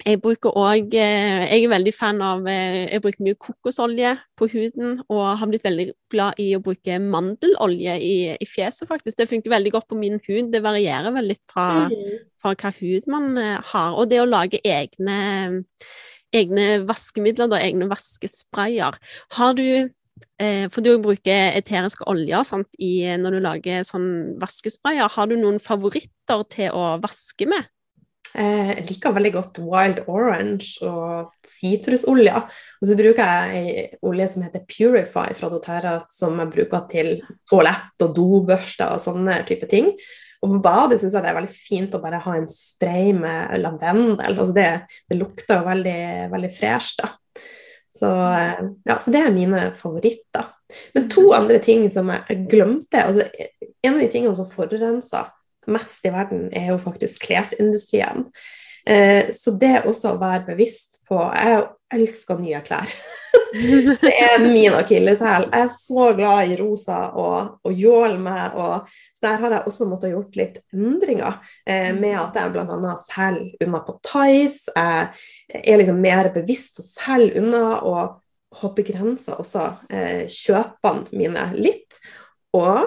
[0.06, 5.02] jeg bruker òg Jeg er veldig fan av eh, Jeg bruker mye kokosolje på huden,
[5.10, 9.18] og har blitt veldig glad i å bruke mandelolje i, i fjeset, faktisk.
[9.18, 10.52] Det funker veldig godt på min hud.
[10.52, 12.20] Det varierer vel litt fra, Mm.
[12.42, 13.96] fra hva hud man eh, har.
[13.96, 15.64] Og det å lage egne,
[16.36, 18.96] egne vaskemidler, da, egne vaskesprayer.
[19.32, 19.90] Har du
[20.40, 24.10] eh, For du bruker eteriske oljer sant, i, når du lager sånn
[24.42, 25.12] vaskesprayer.
[25.12, 27.72] Har du noen favoritter til å vaske med?
[28.36, 32.36] Jeg liker veldig godt wild orange og sitrusolje.
[32.82, 37.12] Og så bruker jeg ei olje som heter Purify fra doTERRA, som jeg bruker til
[37.48, 39.94] toalett og dobørster og sånne type ting.
[40.44, 43.56] Og på badet syns jeg det er veldig fint å bare ha en spray med
[43.64, 44.36] lavendel.
[44.36, 44.68] Altså det,
[45.10, 46.02] det lukter jo veldig,
[46.36, 47.14] veldig fresh, da.
[47.96, 48.10] Så,
[48.86, 50.50] ja, så det er mine favoritter.
[50.96, 53.28] Men to andre ting som jeg glemte altså
[53.86, 55.30] En av de tingene som forurenser
[55.70, 58.26] mest i verden, er jo faktisk klesindustrien.
[58.86, 62.90] Eh, så det også å være bevisst på Jeg elsker nye klær.
[64.02, 65.48] det er min akilleshæl.
[65.52, 68.58] Jeg er så glad i rosa og, og jål med.
[68.58, 72.94] Og, så der har jeg også måttet gjort litt endringer, eh, med at jeg bl.a.
[73.06, 74.74] selger unna på Tice.
[74.76, 77.66] Jeg er liksom mer bevisst og selger unna.
[77.82, 78.22] og
[78.56, 81.98] har begrensa også eh, kjøpene mine litt.
[82.56, 82.86] Og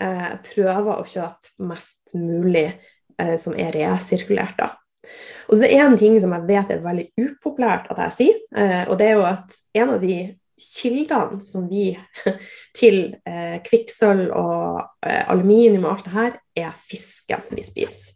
[0.00, 2.68] eh, prøver å kjøpe mest mulig
[3.20, 4.56] eh, som er resirkulert.
[4.58, 4.79] da.
[5.48, 8.38] Og så Det er en ting som jeg vet er veldig upopulært at jeg sier,
[8.56, 10.18] eh, og det er jo at en av de
[10.60, 11.90] kildene som vi
[12.80, 16.36] til eh, kvikksølv og eh, aluminium og alt det her,
[16.66, 18.14] er fisken vi spiser.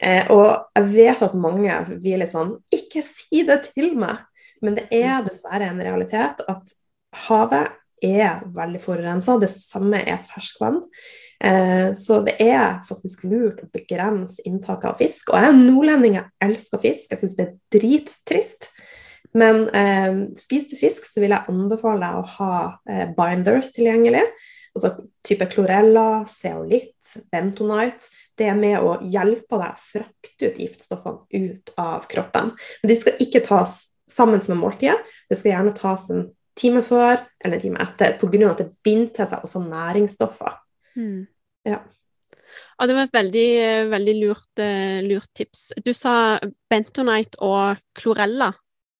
[0.00, 4.20] Eh, og jeg vet at mange vil litt sånn Ikke si det til meg!
[4.62, 6.72] Men det er dessverre en realitet at
[7.26, 9.38] havet er veldig forurensa.
[9.40, 10.82] Det samme er ferskvann.
[11.44, 15.32] Eh, så det er faktisk lurt å begrense inntaket av fisk.
[15.32, 17.12] Og jeg er nordlending, jeg elsker fisk.
[17.12, 18.70] Jeg syns det er drittrist.
[19.38, 22.54] Men eh, spiser du fisk, så vil jeg anbefale deg å ha
[22.88, 24.24] eh, binders tilgjengelig.
[24.76, 24.94] Altså
[25.26, 28.10] type chlorella, zeolitt, bentonite.
[28.38, 32.52] Det er med å hjelpe deg å frakte ut giftstoffene ut av kroppen.
[32.82, 34.98] Men de skal ikke tas sammen med måltidet.
[35.28, 36.28] Det skal gjerne tas en
[36.58, 38.50] time før eller en time etter, pga.
[38.50, 40.58] at det binder til seg også næringsstoffer.
[40.98, 41.22] Mm.
[41.68, 41.78] Ja.
[42.78, 43.48] Ja, det var et veldig,
[43.90, 45.72] veldig lurt, uh, lurt, tips.
[45.84, 46.38] Du sa
[46.70, 48.52] bentonite og chlorella,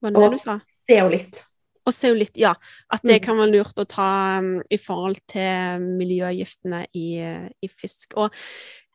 [0.02, 0.58] var det og det du sa?
[0.88, 1.40] Zeolitt.
[1.88, 2.52] Og zeolitt, ja.
[2.92, 3.24] At det mm.
[3.24, 4.10] kan være lurt å ta
[4.42, 8.18] um, i forhold til miljøgiftene i, i fisk.
[8.18, 8.34] Og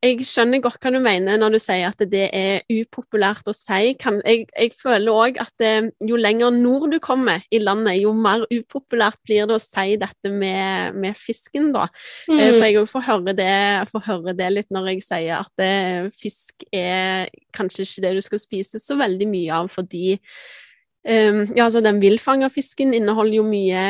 [0.03, 3.93] jeg skjønner godt hva du mener når du sier at det er upopulært å si.
[3.99, 8.01] Kan, jeg, jeg, føler òg at det, eh, jo lenger nord du kommer i landet,
[8.01, 11.87] jo mer upopulært blir det å si dette med, med fisken, da.
[12.27, 12.57] Eh, mm.
[12.57, 13.53] For jeg får høre, det,
[13.93, 18.13] får høre det litt når jeg sier at det, eh, fisk er kanskje ikke det
[18.17, 23.39] du skal spise så veldig mye av, fordi um, ja, altså den villfanga fisken inneholder
[23.39, 23.85] jo mye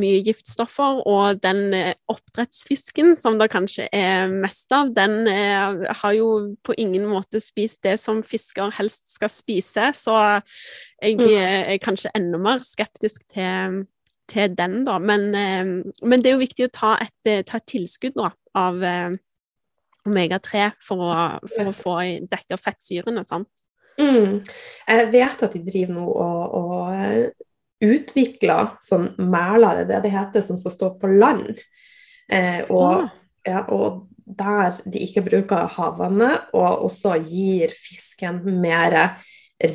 [0.00, 6.16] mye giftstoffer, og den eh, oppdrettsfisken som det kanskje er mest av, den eh, har
[6.16, 6.30] jo
[6.66, 10.16] på ingen måte spist det som fisker helst skal spise, så
[11.00, 11.28] jeg mm.
[11.72, 13.84] er kanskje enda mer skeptisk til,
[14.30, 14.98] til den, da.
[15.00, 15.64] Men, eh,
[16.02, 18.80] men, det er jo viktig å ta et, ta et tilskudd nå, av
[20.06, 21.10] omega-3 for,
[21.50, 21.98] for, å få
[22.30, 23.24] dekket fettsyrene.
[23.26, 23.50] sant?
[23.96, 24.42] Mm.
[24.86, 27.45] Jeg vet at de driver nå og, og
[27.84, 31.60] utvikla sånn merler, det er det det heter, som skal stå på land.
[32.32, 33.08] Eh, og, ah.
[33.46, 38.96] ja, og, der de ikke bruker havvannet, og også gir fisken mer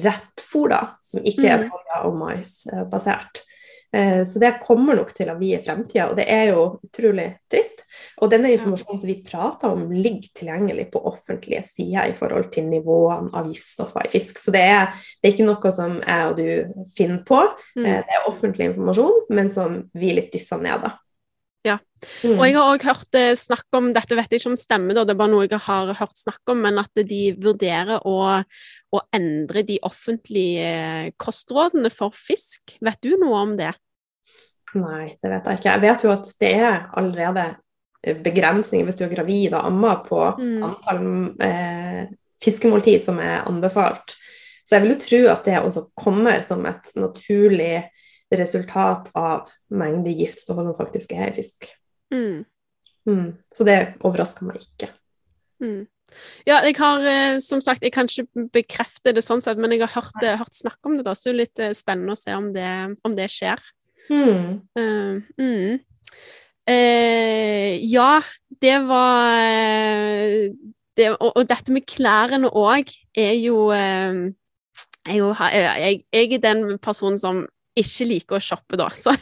[0.04, 1.70] rett fôr, da, som ikke er mm.
[1.70, 2.52] soya og mais
[2.92, 3.46] basert.
[3.46, 3.51] Eh,
[3.92, 7.84] så det kommer nok til å bli i fremtida, og det er jo utrolig trist.
[8.24, 12.70] Og denne informasjonen som vi prater om, ligger tilgjengelig på offentlige sider i forhold til
[12.72, 14.40] nivåene av giftstoffer i fisk.
[14.40, 17.42] Så det er, det er ikke noe som jeg og du finner på.
[17.76, 17.86] Mm.
[17.86, 20.96] Eh, det er offentlig informasjon, men som vi litt dysser ned, da.
[21.68, 21.78] Ja.
[22.26, 22.40] Mm.
[22.40, 25.04] Og jeg har òg hørt eh, snakk om, dette vet jeg ikke om stemmer, da,
[25.06, 29.02] det er bare noe jeg har hørt snakk om, men at de vurderer å, å
[29.14, 32.78] endre de offentlige eh, kostrådene for fisk.
[32.82, 33.76] Vet du noe om det?
[34.80, 35.70] Nei, det vet jeg ikke.
[35.76, 37.46] Jeg vet jo at det er allerede
[38.02, 40.62] begrensninger hvis du er gravid og ammer på mm.
[40.66, 41.04] antall
[41.46, 42.04] eh,
[42.42, 44.16] fiskemåltid som er anbefalt.
[44.66, 47.76] Så jeg vil jo tro at det også kommer som et naturlig
[48.40, 51.68] resultat av mengde giftstoffer som faktisk er i fisk.
[52.14, 52.44] Mm.
[53.10, 53.28] Mm.
[53.54, 54.92] Så det overrasker meg ikke.
[55.62, 55.88] Mm.
[56.46, 59.86] Ja, jeg har eh, som sagt, jeg kan ikke bekrefte det sånn sett, men jeg
[59.86, 61.06] har hørt, eh, hørt snakk om det.
[61.08, 62.72] da, Så det er litt eh, spennende å se om det,
[63.08, 63.62] om det skjer.
[64.12, 64.60] Mm.
[64.76, 65.22] Uh,
[66.68, 68.12] uh, ja,
[68.60, 69.46] det var
[70.98, 76.66] det, og, og, dette med klærne òg er jo, er jo jeg, jeg, er den
[76.84, 77.46] personen som
[77.78, 78.90] ikke liker å shoppe, da.
[78.96, 79.14] Så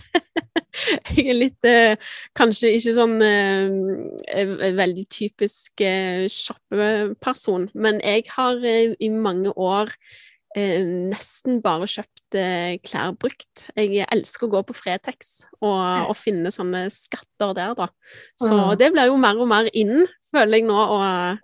[1.15, 8.59] jeg er litt eh, Kanskje ikke sånn eh, veldig typisk eh, shoppeperson, men jeg har
[8.65, 9.91] eh, i mange år
[10.57, 13.67] eh, nesten bare kjøpt eh, klær brukt.
[13.75, 17.89] Jeg elsker å gå på Fretex og, og finne sånne skatter der, da.
[18.39, 20.99] Så det blir jo mer og mer inn, føler jeg nå, å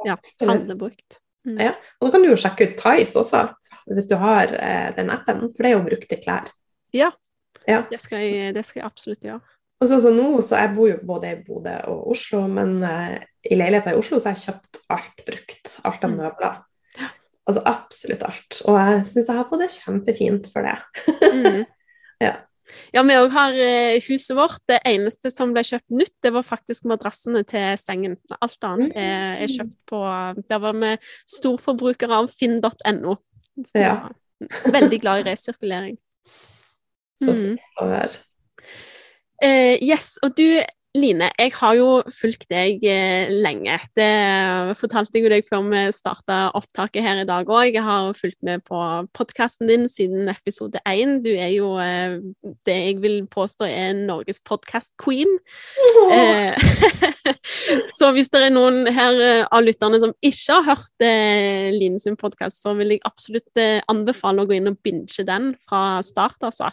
[0.08, 1.22] ja, handle brukt.
[1.46, 1.60] Mm.
[1.62, 1.74] Ja.
[2.00, 3.48] Og da kan du jo sjekke ut Tice også,
[3.94, 6.50] hvis du har eh, den appen, for det er jo brukte klær.
[6.96, 7.12] Ja.
[7.68, 7.82] Ja.
[7.90, 9.42] Det, skal jeg, det skal jeg absolutt gjøre.
[9.84, 13.18] Og så, så nå, så jeg bor jo både i Bodø og Oslo, men eh,
[13.52, 15.74] i leiligheten i Oslo så har jeg kjøpt alt brukt.
[15.84, 16.18] Alt av Mm.
[16.22, 16.62] møbler.
[17.46, 18.62] Altså absolutt alt.
[18.66, 20.78] Og jeg syns jeg har fått det kjempefint for det.
[21.34, 21.64] Mm.
[22.24, 22.38] Ja.
[22.96, 24.62] Ja, vi òg har eh, huset vårt.
[24.72, 28.16] Det eneste som ble kjøpt nytt, det var faktisk madrassene til sengen.
[28.40, 30.00] Alt annet er, er kjøpt på
[30.50, 30.94] Der var vi
[31.36, 33.18] storforbrukere av finn.no.
[33.76, 33.98] Ja.
[34.72, 36.00] Veldig glad i resirkulering.
[37.20, 37.56] Så Mm.
[37.56, 38.10] fint å høre.
[39.44, 40.62] Eh, yes, og du
[40.96, 43.74] Line, jeg har jo fulgt deg eh, lenge.
[44.00, 47.74] Det fortalte jeg jo deg før vi starta opptaket her i dag òg.
[47.76, 48.80] Jeg har fulgt med på
[49.18, 51.18] podkasten din siden episode én.
[51.26, 52.16] Du er jo eh,
[52.68, 55.36] det jeg vil påstå er Norges podkast-queen.
[56.16, 56.64] Eh,
[58.00, 62.00] så hvis det er noen her eh, av lytterne som ikke har hørt eh, Line
[62.00, 66.00] sin podkast, så vil jeg absolutt eh, anbefale å gå inn og binge den fra
[66.08, 66.72] start, altså.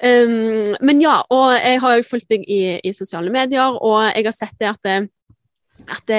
[0.00, 4.24] Um, men ja, og jeg har jo fulgt deg i, i sosiale medier, og jeg
[4.24, 5.08] har sett det at
[5.90, 6.12] at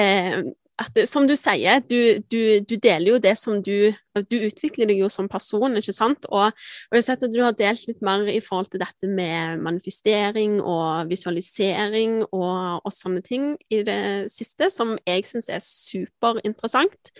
[0.80, 3.92] at som du sier, du, du, du deler jo det som du
[4.28, 6.26] Du utvikler deg jo som person, ikke sant?
[6.28, 9.08] Og, og jeg har sett at du har delt litt mer i forhold til dette
[9.08, 15.64] med manifestering og visualisering og, og sånne ting i det siste, som jeg syns er
[15.64, 17.12] superinteressant.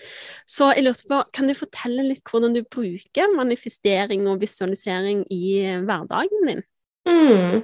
[0.44, 5.62] Så jeg lurte på, kan du fortelle litt hvordan du bruker manifestering og visualisering i
[5.86, 6.66] hverdagen din?
[7.08, 7.62] Mm.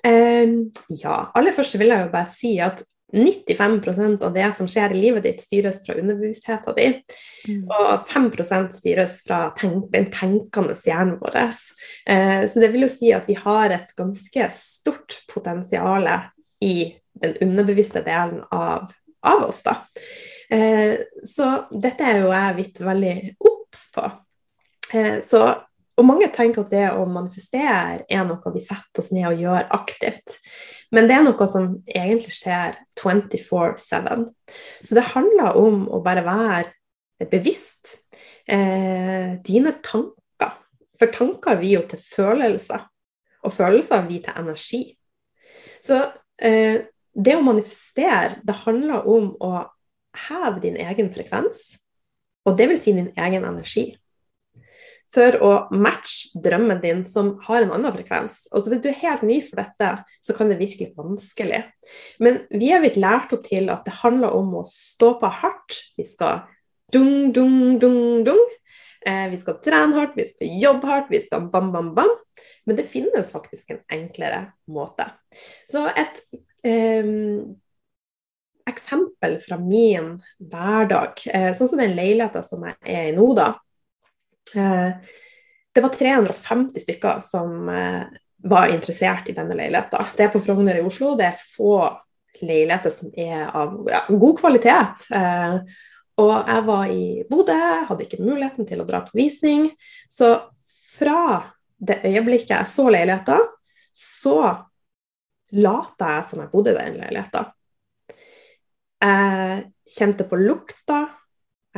[0.00, 2.80] Um, ja, aller først vil jeg jo bare si at
[3.12, 6.96] 95% av det som skjer i livet ditt, styres fra underbevisstheten din.
[7.66, 8.30] Og 5
[8.76, 11.38] styres fra tenk den tenkende hjernen vår.
[12.06, 16.08] Eh, så det vil jo si at vi har et ganske stort potensial
[16.60, 16.74] i
[17.20, 18.92] den underbevisste delen av,
[19.26, 19.62] av oss.
[19.62, 19.76] da.
[20.50, 24.06] Eh, så dette er jo jeg blitt veldig obs på.
[24.94, 25.44] Eh, så,
[25.96, 29.68] og mange tenker at det å manifestere er noe vi setter oss ned og gjør
[29.78, 30.38] aktivt.
[30.94, 34.24] Men det er noe som egentlig skjer 24-7.
[34.82, 38.00] Så det handler om å bare være bevisst
[38.50, 40.56] eh, dine tanker.
[41.00, 42.82] For tanker vi jo til følelser,
[43.46, 44.82] og følelser vi til energi.
[45.80, 46.02] Så
[46.42, 46.82] eh,
[47.14, 49.54] det å manifestere, det handler om å
[50.26, 51.78] heve din egen frekvens,
[52.44, 53.92] og det vil si din egen energi
[55.10, 58.44] for å matche drømmen din som har en annen frekvens.
[58.52, 59.90] Og så Hvis du er helt ny for dette,
[60.22, 61.64] så kan det virke litt vanskelig.
[62.22, 65.80] Men vi er blitt lært opp til at det handler om å stå på hardt.
[65.98, 66.44] Vi skal
[66.94, 68.44] dung, dung, dung, dung.
[69.06, 72.12] Eh, vi skal trene hardt, vi skal jobbe hardt, vi skal bam, bam, bam.
[72.68, 75.08] Men det finnes faktisk en enklere måte.
[75.66, 76.22] Så et
[76.62, 77.10] eh,
[78.70, 83.54] eksempel fra min hverdag, eh, sånn som den leiligheten som jeg er i nå, da.
[84.56, 84.90] Eh,
[85.72, 88.02] det var 350 stykker som eh,
[88.42, 90.14] var interessert i denne leiligheten.
[90.16, 91.14] Det er på Frogner i Oslo.
[91.18, 91.76] Det er få
[92.40, 95.06] leiligheter som er av ja, god kvalitet.
[95.14, 95.60] Eh,
[96.20, 99.70] og jeg var i Bodø, hadde ikke muligheten til å dra på visning.
[100.10, 100.34] Så
[100.96, 101.40] fra
[101.80, 103.46] det øyeblikket jeg så leiligheten,
[103.96, 104.36] så
[105.56, 107.48] lata jeg som jeg bodde i den leiligheten.
[109.00, 111.06] Jeg kjente på lukta,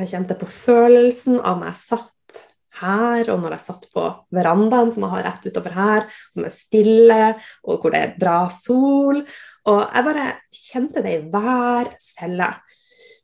[0.00, 2.12] jeg kjente på følelsen av når jeg satt
[2.83, 6.55] her, og når jeg satt på verandaen som jeg har rett utover her, som er
[6.55, 7.21] stille,
[7.62, 9.23] og hvor det er bra sol.
[9.71, 10.27] Og jeg bare
[10.59, 12.51] kjente det i hver celle.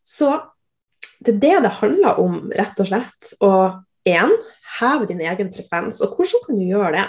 [0.06, 0.32] Så
[1.18, 3.32] det er det det handler om, rett og slett.
[3.42, 4.34] Og én,
[4.78, 6.00] heve din egen frekvens.
[6.06, 7.06] Og hvordan kan du gjøre det?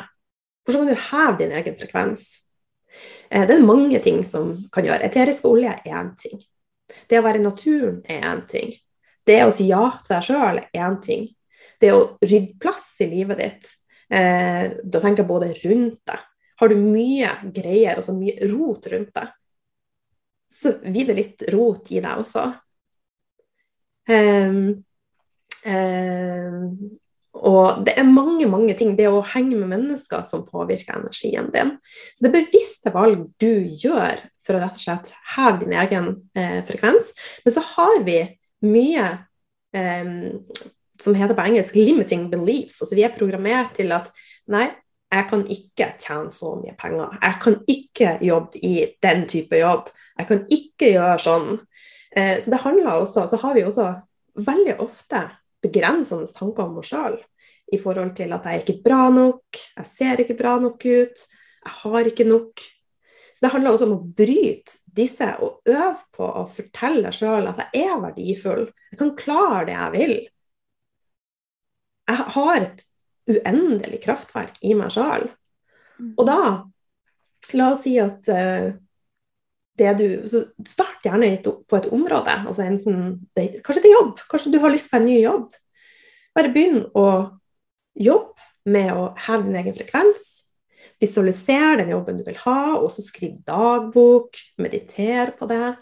[0.66, 2.28] Hvordan kan du heve din egen frekvens?
[3.30, 5.06] Det er mange ting som kan gjøre.
[5.06, 6.42] Eterisk olje er én ting.
[7.10, 8.74] Det å være i naturen er én ting.
[9.26, 11.28] Det å si ja til deg sjøl er én ting.
[11.80, 13.74] Det å rydde plass i livet ditt,
[14.12, 16.26] eh, da tenker jeg både rundt deg.
[16.60, 19.36] Har du mye greier, altså mye rot rundt deg,
[20.50, 22.48] så blir det litt rot i deg også.
[24.10, 24.58] Eh,
[25.72, 26.58] eh,
[27.40, 28.96] og det er mange, mange ting.
[28.98, 31.76] Det å henge med mennesker som påvirker energien din.
[32.16, 36.12] Så det er bevisste valg du gjør for å rett og slett heve din egen
[36.34, 37.14] eh, frekvens.
[37.46, 38.20] Men så har vi
[38.66, 39.06] mye
[39.78, 40.14] eh,
[41.00, 42.82] som heter på engelsk 'limiting beliefs'.
[42.82, 44.12] Altså vi er programmert til at
[44.48, 44.70] nei,
[45.10, 47.18] jeg kan ikke tjene så mye penger.
[47.22, 49.90] Jeg kan ikke jobbe i den type jobb.
[50.20, 51.50] Jeg kan ikke gjøre sånn.
[52.16, 53.88] Eh, så det handler også, så har vi også
[54.36, 55.24] veldig ofte
[55.64, 57.18] begrensende tanker om oss sjøl.
[57.74, 61.26] I forhold til at jeg er ikke bra nok, jeg ser ikke bra nok ut,
[61.66, 62.64] jeg har ikke nok.
[63.34, 67.50] Så det handler også om å bryte disse og øve på å fortelle deg sjøl
[67.52, 68.66] at jeg er verdifull.
[68.92, 70.16] Jeg kan klare det jeg vil.
[72.10, 72.86] Jeg har et
[73.30, 75.28] uendelig kraftverk i meg sjøl.
[76.18, 76.40] Og da,
[77.60, 78.70] la oss si at uh,
[79.80, 82.36] det du Så start gjerne på et område.
[82.48, 84.20] altså enten det, Kanskje det er jobb.
[84.32, 85.54] Kanskje du har lyst på en ny jobb.
[86.36, 87.06] Bare begynn å
[87.96, 90.28] jobbe med å heve din egen frekvens.
[91.00, 94.36] Visualiser den jobben du vil ha, og så skriv dagbok.
[94.60, 95.78] Mediter på det.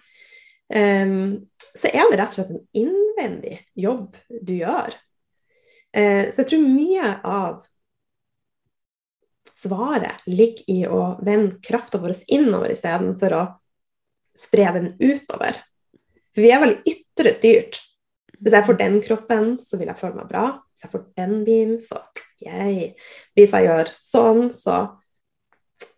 [0.68, 1.48] Um,
[1.78, 4.94] så er det rett og slett en innvendig jobb du gjør.
[5.98, 7.66] Uh, så jeg tror mye av
[9.58, 13.44] svaret ligger i å vende krafta vår innover istedenfor å
[14.38, 15.58] spre den utover.
[16.34, 17.82] For vi er veldig ytre styrt.
[18.38, 20.46] Hvis jeg får den kroppen, så vil jeg føle meg bra.
[20.70, 22.04] Hvis jeg får den bilen, så
[22.46, 22.92] yay.
[23.34, 24.86] Hvis jeg gjør sånn, så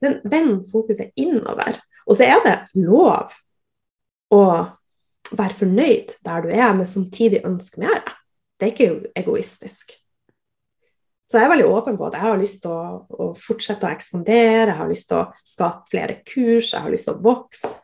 [0.03, 1.77] Men vend fokuset innover.
[2.03, 3.31] Og så er det lov
[4.35, 4.41] å
[5.31, 8.01] være fornøyd der du er, men samtidig ønske mer.
[8.59, 9.95] Det er ikke egoistisk.
[11.29, 13.91] Så jeg er veldig åpen på at jeg har lyst til å, å fortsette å
[13.93, 17.75] ekspandere, jeg har lyst til å skape flere kurs, jeg har lyst til å vokse.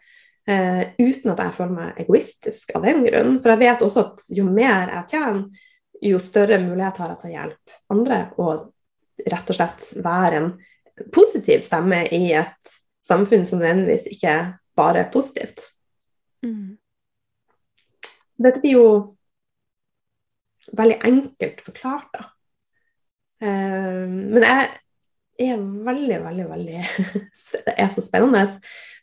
[0.49, 3.37] Eh, uten at jeg føler meg egoistisk av den grunn.
[3.41, 5.67] For jeg vet også at jo mer jeg tjener,
[6.05, 10.49] jo større mulighet har jeg til å hjelpe andre, og rett og slett være en
[11.13, 14.35] positiv stemme i et samfunn som nødvendigvis ikke
[14.77, 15.69] bare er positivt.
[16.45, 16.75] Mm.
[18.35, 18.87] Så dette blir jo
[20.77, 22.25] veldig enkelt forklart, da.
[23.43, 26.83] Uh, men jeg er veldig, veldig, veldig
[27.67, 28.45] Det er så spennende.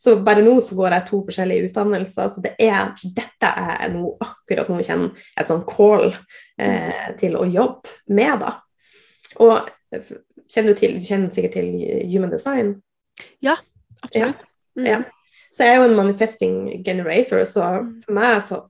[0.02, 4.16] Så bare nå så går jeg to forskjellige utdannelser, så det er, dette er nå
[4.24, 6.08] akkurat nå kjenner et sånn call
[6.58, 8.56] eh, til å jobbe med, da.
[9.44, 9.70] Og
[10.50, 11.70] kjenner du til, kjenner sikkert til
[12.10, 12.74] human design?
[13.44, 13.54] Ja,
[14.00, 14.42] absolutt.
[14.74, 14.88] Ja.
[14.88, 15.00] Ja.
[15.52, 17.90] Så jeg er jo en manifesting generator, så mm.
[18.02, 18.62] for meg så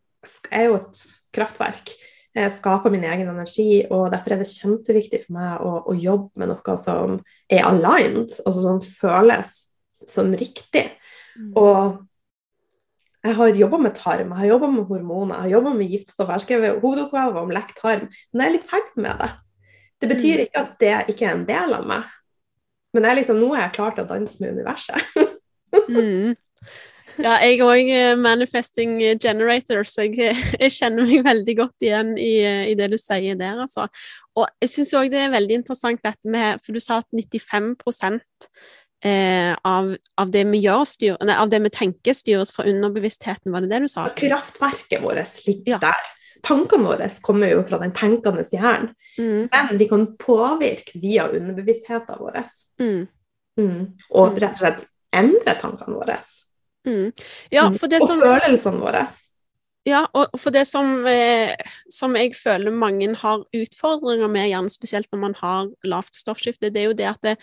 [0.51, 1.95] er jeg jo et kraftverk.
[2.33, 6.41] Jeg skaper min egen energi, og derfor er det kjempeviktig for meg å, å jobbe
[6.41, 7.19] med noe som
[7.53, 9.53] er aligned, altså som føles
[10.09, 10.87] som riktig.
[11.37, 11.53] Mm.
[11.61, 12.01] Og
[13.23, 16.33] jeg har jobba med tarm, jeg har jobba med hormoner, jeg har jobba med giftstoffer.
[16.33, 19.31] Jeg har skrevet hovedoppgave om lekt tarm, men jeg er litt ferdig med det.
[20.03, 20.45] Det betyr mm.
[20.47, 22.09] ikke at det ikke er en del av meg,
[22.93, 25.13] men jeg liksom, nå er jeg klar til å danse med universet.
[25.93, 26.33] mm.
[27.21, 30.33] Ja, jeg er òg eh, manifesting generator, så jeg,
[30.63, 32.35] jeg, kjenner meg veldig godt igjen i,
[32.73, 33.89] i det du sier der, altså.
[34.39, 37.75] Og jeg syns òg det er veldig interessant dette med For du sa at 95
[39.05, 43.53] eh, av, av, det vi gjør, styr, nei, av det vi tenker, styres fra underbevisstheten.
[43.53, 44.09] Var det det du sa?
[44.17, 45.81] Kraftverket vårt ligger ja.
[45.83, 46.13] der.
[46.43, 49.51] Tankene våre kommer jo fra den tenkende hjernen, mm.
[49.53, 52.41] men vi kan påvirke via underbevisstheten vår.
[52.83, 53.05] Mm.
[53.61, 53.85] Mm.
[54.19, 54.83] Og rett og slett
[55.15, 56.17] endre tankene våre.
[56.87, 57.13] Mm.
[57.53, 57.77] Ja, mm.
[57.79, 58.25] og som...
[58.25, 59.05] følelsene våre.
[59.87, 61.55] Ja, og for det som, eh,
[61.91, 66.85] som, jeg føler mange har utfordringer med, gjerne spesielt når man har lavt stoffskifte, det
[66.85, 67.37] er jo det at det,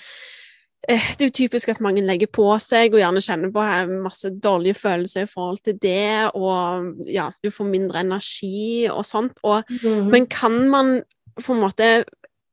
[0.87, 3.89] Eh, det er jo typisk at mange legger på seg og gjerne kjenner på eh,
[4.05, 9.41] masse dårlige følelser i forhold til det, og ja, du får mindre energi og sånt.
[9.43, 10.07] Og, mm.
[10.13, 11.01] Men kan man
[11.39, 11.89] på en måte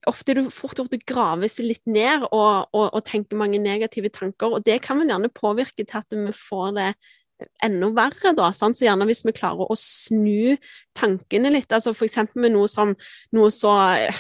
[0.06, 3.58] Ofte er det fort gjort å grave seg litt ned og, og, og tenke mange
[3.62, 6.90] negative tanker, og det kan vel gjerne påvirke til at vi får det
[7.64, 8.50] enda verre, da.
[8.54, 8.78] Sant?
[8.78, 10.56] Så gjerne hvis vi klarer å snu
[10.96, 12.18] tankene litt, altså f.eks.
[12.38, 12.94] med noe som
[13.36, 13.74] noe så,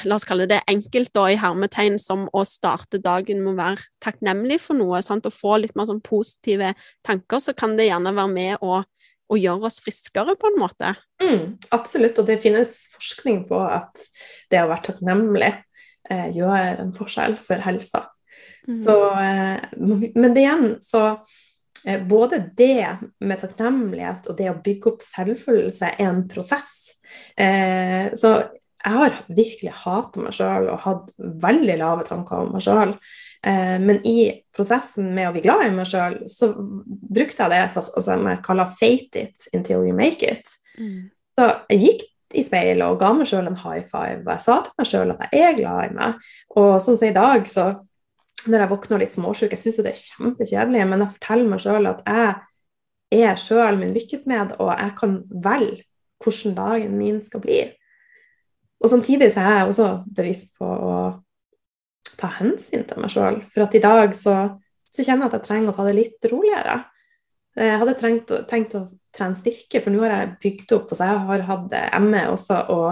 [0.04, 3.86] la oss kalle det enkelt da, i hermetegn, som å starte dagen med å være
[4.04, 5.28] takknemlig for noe, sant?
[5.28, 6.74] og få litt mer sånn positive
[7.06, 8.82] tanker, så kan det gjerne være med å,
[9.26, 10.92] og gjøre oss friskere, på en måte.
[11.22, 14.04] Mm, absolutt, og det finnes forskning på at
[14.52, 15.54] det å være takknemlig
[16.10, 18.06] eh, gjør en forskjell for helsa.
[18.66, 18.78] Mm.
[18.82, 21.08] Så, eh, men igjen, så
[21.86, 26.96] Eh, både det med takknemlighet og det å bygge opp selvfølelse er en prosess.
[27.38, 28.32] Eh, så
[28.86, 31.12] jeg har virkelig hata meg sjøl og hatt
[31.44, 32.96] veldig lave tanker om meg sjøl.
[33.46, 34.18] Eh, men i
[34.54, 38.42] prosessen med å bli glad i meg sjøl, så brukte jeg det som altså, jeg
[38.48, 40.58] kaller 'fate it until you make it'.
[40.78, 41.10] Mm.
[41.38, 42.04] Så jeg gikk
[42.34, 45.12] i speilet og ga meg sjøl en high five, og jeg sa til meg sjøl
[45.14, 46.24] at jeg er glad i meg.
[46.58, 47.66] Og sånn som i dag, så
[48.46, 51.62] når jeg våkner litt småsjuk, jeg syns jo det er kjempekjedelig, men jeg forteller meg
[51.62, 55.84] sjøl at jeg er sjøl min lykkesmed, og jeg kan velge
[56.24, 57.60] hvordan dagen min skal bli.
[58.82, 60.96] Og samtidig så er jeg også bevisst på å
[62.16, 63.40] ta hensyn til meg sjøl.
[63.52, 64.36] For at i dag så,
[64.90, 66.78] så, kjenner jeg at jeg trenger å ta det litt roligere.
[67.56, 68.86] Jeg hadde trengt, tenkt å
[69.16, 72.90] trene styrke, for nå har jeg bygd opp, altså jeg har hatt ME også, og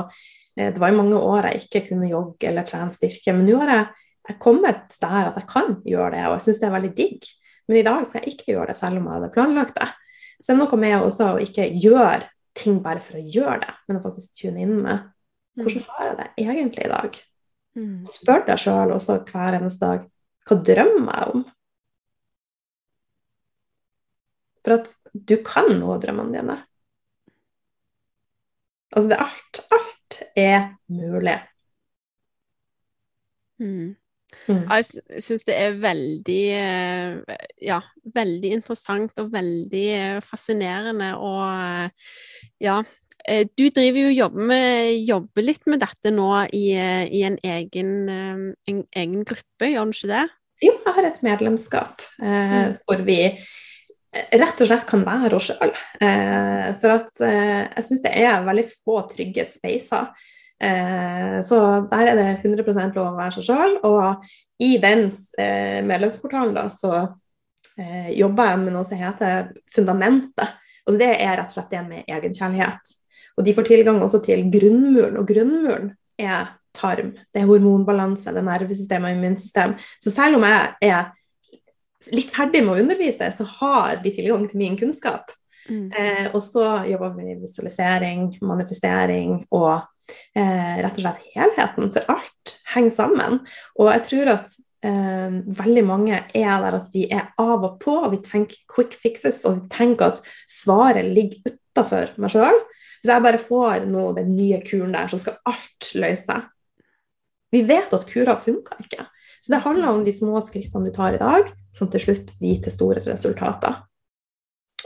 [0.57, 3.37] eh, det var i mange år jeg ikke kunne jogge eller trene styrke.
[3.37, 3.85] Men nå har jeg
[4.25, 7.27] jeg kommet der at jeg kan gjøre det, og jeg syns det er veldig digg.
[7.69, 9.91] Men i dag skal jeg ikke gjøre det, selv om jeg hadde planlagt det.
[10.39, 13.75] Så det er noe med også å ikke gjøre ting bare for å gjøre det,
[13.89, 15.11] men å faktisk tune inn med
[15.59, 17.19] hvordan har jeg det egentlig i dag?
[17.79, 17.99] Mm.
[18.11, 20.09] Spør deg sjøl også hver eneste dag
[20.45, 21.45] hva drømmer jeg om?
[24.65, 26.61] For at du kan nå drømmene dine.
[28.95, 29.61] Altså, det alt.
[29.75, 31.37] Alt er mulig.
[33.61, 33.95] Mm.
[34.49, 34.65] Mm.
[34.67, 37.79] Jeg syns det er veldig eh, Ja,
[38.17, 42.13] veldig interessant og veldig eh, fascinerende og eh,
[42.65, 42.83] ja.
[43.25, 44.65] Du driver jo og jobber,
[45.01, 50.11] jobber, litt med dette nå i, i en, egen, en, egen, gruppe, gjør du ikke
[50.11, 50.25] det?
[50.61, 52.75] Jo, jeg har et medlemskap eh, mm.
[52.85, 53.17] hvor vi
[54.15, 55.75] rett og slett kan være oss sjøl.
[56.01, 60.13] Eh, for at eh, jeg syns det er veldig få trygge spacer
[60.63, 61.57] Eh, så
[61.91, 63.79] der er det 100% lov å være seg sjøl.
[63.87, 64.27] Og
[64.63, 65.09] i den
[65.41, 66.93] eh, medlemsportalen da, så
[67.79, 70.61] eh, jobber jeg med noe som heter Fundamentet.
[70.85, 72.95] Og det er rett og slett det med egenkjærlighet.
[73.35, 75.91] Og de får tilgang også til grunnmuren, og grunnmuren
[76.21, 77.15] er tarm.
[77.33, 79.75] Det er hormonbalanse, det er nervesystem og immunsystem.
[80.03, 81.09] Så selv om jeg er
[82.13, 85.33] litt ferdig med å undervise, så har de tilgang til min kunnskap.
[85.69, 85.89] Mm.
[85.97, 89.73] Eh, og så jobber vi med visualisering, manifestering og
[90.37, 93.41] eh, rett og slett helheten, for alt henger sammen.
[93.81, 97.97] Og jeg tror at eh, veldig mange er der at vi er av og på,
[98.03, 102.61] og vi tenker quick fixes, og vi tenker at svaret ligger utafor meg sjøl.
[103.01, 106.51] Hvis jeg bare får nå den nye kuren der, så skal alt løse seg.
[107.55, 109.05] Vi vet at kurer funker ikke.
[109.45, 112.63] Så det handler om de små skrittene du tar i dag, som til slutt blir
[112.65, 113.83] til store resultater.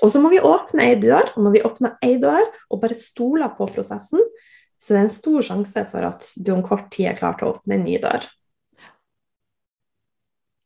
[0.03, 2.99] Og så må vi åpne ei dør, og når vi åpner ei dør og bare
[2.99, 4.23] stoler på prosessen,
[4.79, 7.47] så det er en stor sjanse for at du om kort tid er klar til
[7.47, 8.27] å åpne en ny dør.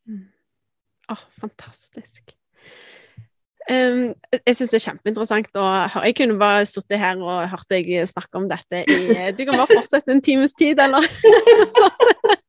[0.09, 0.25] Mm.
[1.13, 2.33] Oh, fantastisk.
[3.69, 6.07] Um, jeg syns det er kjempeinteressant å høre.
[6.09, 9.69] Jeg kunne bare sittet her og hørt deg snakke om dette i Du kan bare
[9.71, 11.05] fortsette en times tid, eller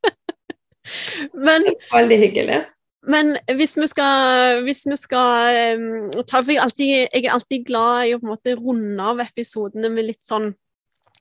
[1.34, 2.62] Men Veldig hyggelig.
[3.04, 7.34] Men hvis vi skal, hvis vi skal um, ta For jeg er, alltid, jeg er
[7.34, 10.54] alltid glad i å på en måte runde av episodene med litt sånn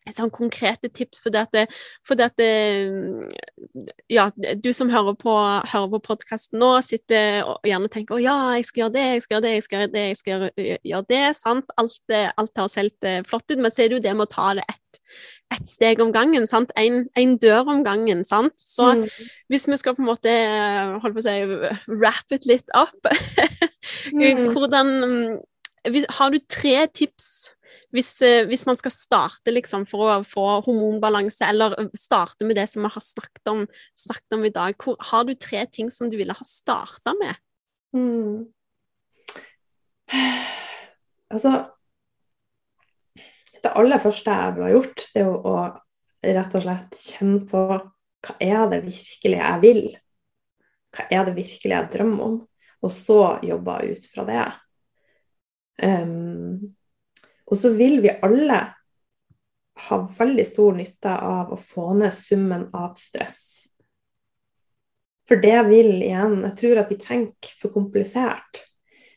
[0.09, 1.65] et sånn konkrete tips, for det,
[2.07, 2.31] for det
[4.11, 5.33] Ja, du som hører på,
[5.71, 9.23] hører på podkasten nå, sitter og gjerne tenker 'Å ja, jeg skal gjøre det, jeg
[9.23, 11.75] skal gjøre det, jeg skal gjøre det', jeg skal gjøre, gjøre det, sant?
[11.77, 14.53] Alt, alt høres helt flott ut, men så er det jo det med å ta
[14.59, 14.79] det ett
[15.53, 16.71] et steg om gangen, sant?
[16.79, 18.55] En, en, dør om gangen, sant?
[18.57, 19.29] Så mm.
[19.53, 20.33] hvis vi skal på en måte
[21.03, 21.35] holde på å si
[21.91, 23.09] wrap it litt opp
[24.13, 24.49] mm.
[24.53, 24.89] Hvordan
[26.17, 27.53] Har du tre tips
[27.93, 32.65] hvis, eh, hvis, man skal starte liksom, for å få hormonbalanse, eller starte med det
[32.71, 33.63] som vi har snakket om,
[33.99, 37.41] snakket om i dag, hvor, har du tre ting som du ville ha starta med?
[37.95, 38.49] Mm.
[41.33, 41.49] Altså
[43.63, 45.53] Det aller første jeg ville ha gjort, det er jo å
[46.23, 47.61] rett og slett kjenne på
[48.23, 49.81] hva er det virkelig jeg vil?
[50.93, 52.35] Hva er det virkelig jeg drømmer om?
[52.83, 54.43] Og så jobbe ut fra det.
[55.83, 56.75] Um,
[57.49, 58.59] og så vil vi alle
[59.87, 63.63] ha veldig stor nytte av å få ned summen av stress.
[65.27, 68.63] For det vil igjen Jeg tror at vi tenker for komplisert.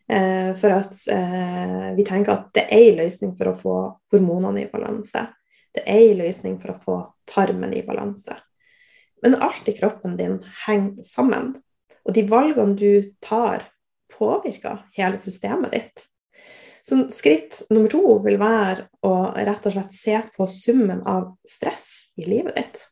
[0.08, 3.76] Eh, for at eh, vi tenker at det er en løsning for å få
[4.14, 5.26] hormonene i balanse.
[5.74, 6.98] Det er en løsning for å få
[7.28, 8.36] tarmen i balanse.
[9.24, 11.56] Men alt i kroppen din henger sammen.
[12.06, 13.66] Og de valgene du tar,
[14.14, 16.06] påvirker hele systemet ditt.
[16.86, 22.12] Så skritt nummer to vil være å rett og slett se på summen av stress
[22.14, 22.84] i livet ditt.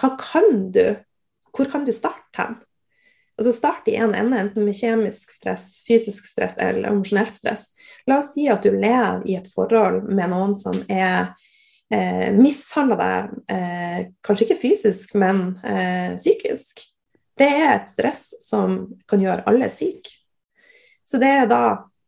[0.00, 0.96] Hva kan du
[1.56, 2.56] Hvor kan du starte hen?
[3.38, 7.70] Altså Start i en ende, enten med kjemisk stress, fysisk stress eller emosjonelt stress.
[8.08, 11.34] La oss si at du lever i et forhold med noen som er
[11.92, 16.84] eh, mishandler deg, eh, kanskje ikke fysisk, men eh, psykisk.
[17.36, 18.78] Det er et stress som
[19.08, 20.12] kan gjøre alle syke.
[21.04, 21.62] Så det er da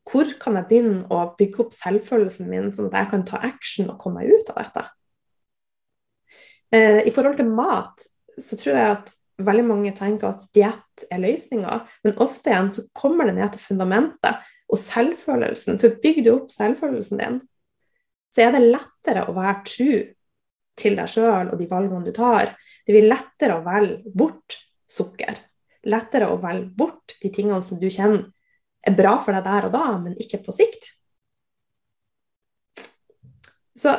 [0.08, 3.90] hvor kan jeg begynne å bygge opp selvfølelsen min, sånn at jeg kan ta action
[3.92, 4.84] og komme meg ut av dette?
[6.74, 8.06] Eh, I forhold til mat
[8.38, 12.84] så tror jeg at veldig mange tenker at diett er løsninga, men ofte igjen så
[12.96, 15.78] kommer det ned til fundamentet og selvfølelsen.
[15.80, 17.40] For bygger du opp selvfølelsen din,
[18.34, 19.92] så er det lettere å være tru
[20.78, 22.52] til deg sjøl og de valgene du tar.
[22.86, 25.38] Det blir lettere å velge bort sukker.
[25.88, 28.28] Lettere å velge bort de tingene som du kjenner
[28.86, 30.92] er bra for deg der og da, men ikke på sikt.
[33.78, 33.94] Så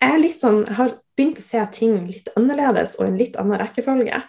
[0.00, 4.20] jeg sånn, har begynt å se ting litt annerledes og i en litt annen rekkefølge.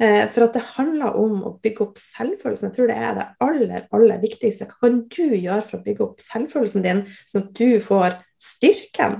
[0.00, 2.70] Eh, for at det handler om å bygge opp selvfølelsen.
[2.70, 4.68] Jeg tror det er det aller, aller viktigste.
[4.70, 9.18] Hva kan du gjøre for å bygge opp selvfølelsen din, sånn at du får styrken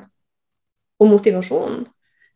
[1.01, 1.85] og motivasjonen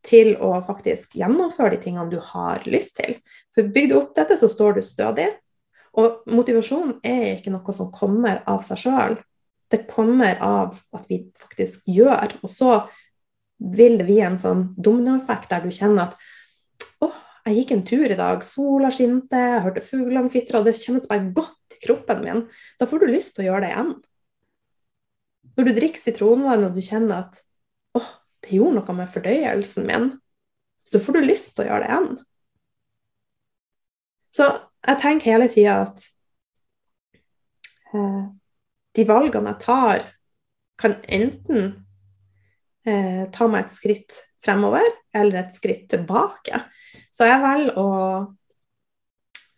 [0.04, 3.16] til å faktisk gjennomføre de tingene du har lyst til.
[3.56, 5.30] For bygd opp dette, så står du stødig.
[6.00, 9.16] Og motivasjon er ikke noe som kommer av seg sjøl.
[9.70, 12.38] Det kommer av at vi faktisk gjør.
[12.42, 12.72] Og så
[13.58, 16.18] vil det bli en sånn dominoeffekt der du kjenner at
[17.02, 17.10] å,
[17.46, 21.06] jeg gikk en tur i dag, sola skinte, jeg hørte fuglene kvitre, og det kjennes
[21.10, 22.44] bare godt i kroppen min.
[22.80, 23.94] Da får du lyst til å gjøre det igjen.
[25.54, 27.40] Når du drikker sitronvann og du kjenner at
[27.94, 28.12] åh,
[28.44, 30.08] det gjorde noe med fordøyelsen min,
[30.84, 32.08] så får du lyst til å gjøre det igjen.
[34.34, 34.48] Så
[34.84, 36.04] jeg tenker hele tida at
[37.94, 38.24] eh,
[38.94, 40.06] de valgene jeg tar,
[40.80, 41.68] kan enten
[42.86, 46.60] eh, ta meg et skritt fremover eller et skritt tilbake.
[47.14, 47.88] Så jeg velger å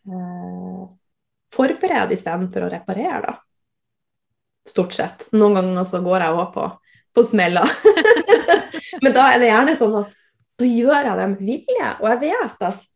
[0.07, 0.83] eh,
[1.57, 3.37] forberede istedenfor å reparere, da.
[4.66, 5.29] Stort sett.
[5.37, 6.66] Noen ganger så går jeg òg på,
[7.14, 7.62] på smella.
[9.03, 10.16] Men da er det gjerne sånn at
[10.57, 11.91] da gjør jeg det med vilje.
[12.01, 12.87] Og jeg vet at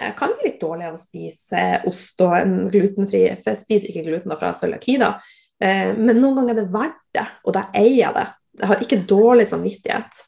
[0.00, 3.90] jeg kan bli litt dårlig av å spise ost og en glutenfri For jeg spiser
[3.92, 5.14] ikke gluten fra for cøliaki, da.
[5.60, 8.28] Eh, men noen ganger er det verdt det, og da eier jeg det.
[8.60, 10.22] Jeg har ikke dårlig samvittighet.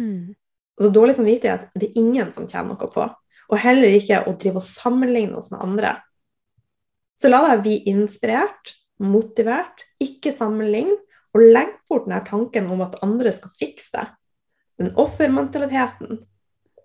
[0.00, 0.34] Mm.
[0.74, 3.06] Altså Dårlig samvittighet det er ingen som tjener noe på.
[3.52, 5.94] Og heller ikke å drive og sammenligne oss med andre.
[7.20, 10.98] Så la deg bli inspirert, motivert, ikke sammenligne,
[11.34, 14.06] og legg bort den tanken om at andre skal fikse det.
[14.78, 16.20] Den offermentaliteten.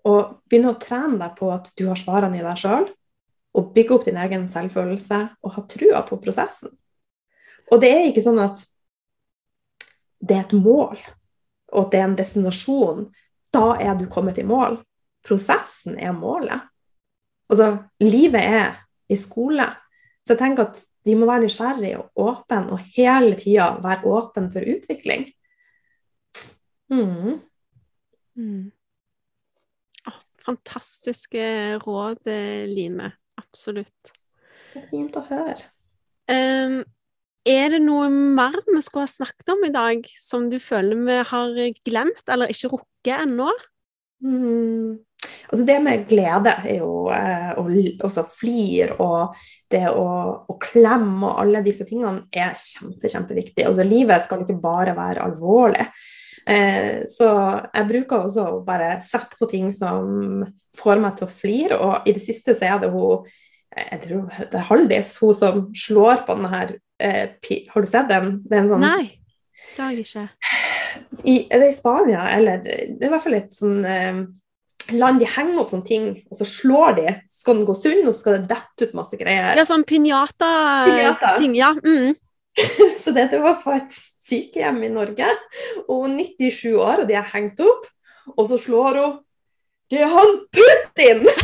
[0.08, 2.88] Og begynne å trene deg på at du har svarene i deg sjøl,
[3.58, 6.70] og bygge opp din egen selvfølelse og ha trua på prosessen.
[7.70, 8.62] Og det er ikke sånn at
[10.20, 10.98] det er et mål,
[11.72, 13.04] og at det er en destinasjon.
[13.50, 14.78] Da er du kommet i mål.
[15.26, 16.68] Prosessen er målet.
[17.50, 17.72] Altså,
[18.02, 18.78] livet er
[19.10, 19.66] i skole.
[20.22, 24.50] Så jeg tenker at vi må være nysgjerrige og åpne, og hele tida være åpen
[24.52, 25.26] for utvikling.
[26.90, 27.40] Mm.
[28.36, 28.70] Mm.
[30.44, 31.42] Fantastiske
[31.84, 32.24] råd,
[32.70, 33.12] Line.
[33.40, 34.14] Absolutt.
[34.70, 35.68] Så fint å høre.
[36.30, 36.80] Um,
[37.48, 41.20] er det noe mer vi skulle ha snakket om i dag, som du føler vi
[41.32, 43.48] har glemt, eller ikke rukket ennå?
[44.20, 44.98] Mm.
[45.50, 47.56] Altså det med glede er jo eh,
[48.04, 49.34] også flir og
[49.72, 50.06] det å,
[50.46, 53.66] å, klemme og alle disse tingene er kjempe, kjempeviktig.
[53.66, 55.88] Altså livet skal ikke bare være alvorlig.
[56.48, 57.28] Eh, så
[57.74, 60.44] jeg bruker også å bare sette på ting som
[60.78, 63.28] får meg til å flire, og i det siste så er det hun
[63.70, 67.28] jeg tror det er Haldis, hun som slår på den her eh,
[67.70, 68.32] Har du sett den?
[68.50, 69.20] sånn, Nei,
[69.76, 70.24] det har jeg ikke.
[71.22, 74.24] I, er det i Spania, eller Det er i hvert fall et sånn eh,
[74.96, 77.06] land de henger opp sånne ting, og så slår de.
[77.30, 79.52] Så skal den gå sunn, og så skal det dette ut masse greier.
[79.54, 81.54] Ja, sånn pinjata-ting.
[81.58, 81.70] Ja.
[81.78, 82.16] Mm.
[83.02, 85.30] så dette var på et sykehjem i Norge,
[85.86, 87.88] og hun er 97 år, og de er hengt opp,
[88.36, 89.18] og så slår hun
[89.90, 91.26] Det er han Putin!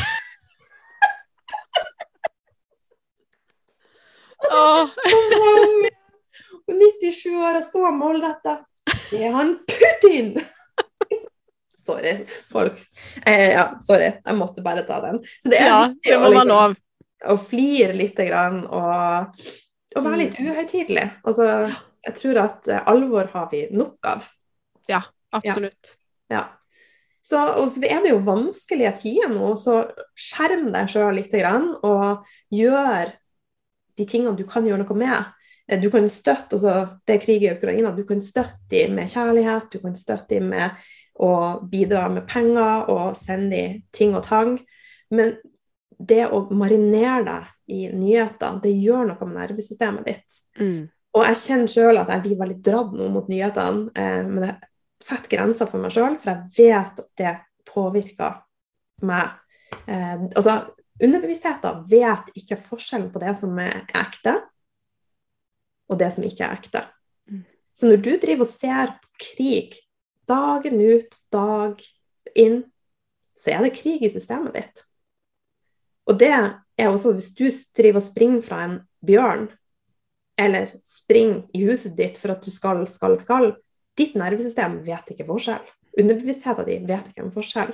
[4.47, 4.87] Oh.
[6.71, 8.53] 97 år og så målretta.
[9.11, 10.37] Det er han Putin!
[11.87, 12.17] sorry,
[12.53, 12.81] folk.
[13.27, 14.11] Eh, ja, sorry.
[14.25, 15.23] Jeg måtte bare ta den.
[15.43, 16.77] Så det er ja, det må være lov.
[17.27, 19.41] Å flire litt grann, og,
[19.97, 20.51] og være litt mm.
[20.53, 21.07] uhøytidelig.
[21.27, 21.49] Altså,
[22.07, 24.29] jeg tror at eh, alvor har vi nok av.
[24.91, 25.03] Ja,
[25.35, 25.97] absolutt.
[26.31, 26.41] Ja.
[26.41, 26.45] ja.
[27.27, 29.81] Så, og så er det jo vanskelige tider nå, så
[30.15, 33.11] skjerm deg sjøl litt grann, og gjør
[33.99, 35.33] de tingene du kan gjøre noe med.
[35.67, 37.91] Eh, du kan støtte altså, Det er krig i Ukraina.
[37.97, 40.87] Du kan støtte dem med kjærlighet, du kan støtte dem med
[41.17, 41.33] å
[41.65, 44.59] bidra med penger og sende dem ting og tang.
[45.11, 45.39] Men
[45.99, 50.39] det å marinere deg i nyheter, det gjør noe med nervesystemet ditt.
[50.61, 50.87] Mm.
[51.17, 54.57] Og jeg kjenner sjøl at jeg blir veldig dratt nå mot nyhetene, eh, men jeg
[55.07, 57.35] setter grenser for meg sjøl, for jeg vet at det
[57.69, 58.43] påvirker
[59.09, 59.39] meg.
[59.87, 60.61] Eh, altså,
[60.97, 64.39] Underbevisstheten vet ikke forskjellen på det som er ekte,
[65.93, 66.81] og det som ikke er ekte.
[67.29, 67.43] Mm.
[67.77, 69.77] Så når du driver og ser på krig
[70.29, 71.85] dagen ut, dag
[72.33, 72.63] inn,
[73.37, 74.86] så er det krig i systemet ditt.
[76.07, 77.47] Og det er også hvis du
[77.77, 78.77] driver og springer fra en
[79.07, 79.49] bjørn,
[80.37, 83.51] eller springer i huset ditt for at du skal, skal, skal,
[83.97, 85.65] ditt nervesystem vet ikke forskjell.
[85.97, 87.73] Underbevisstheten din vet ikke en forskjell.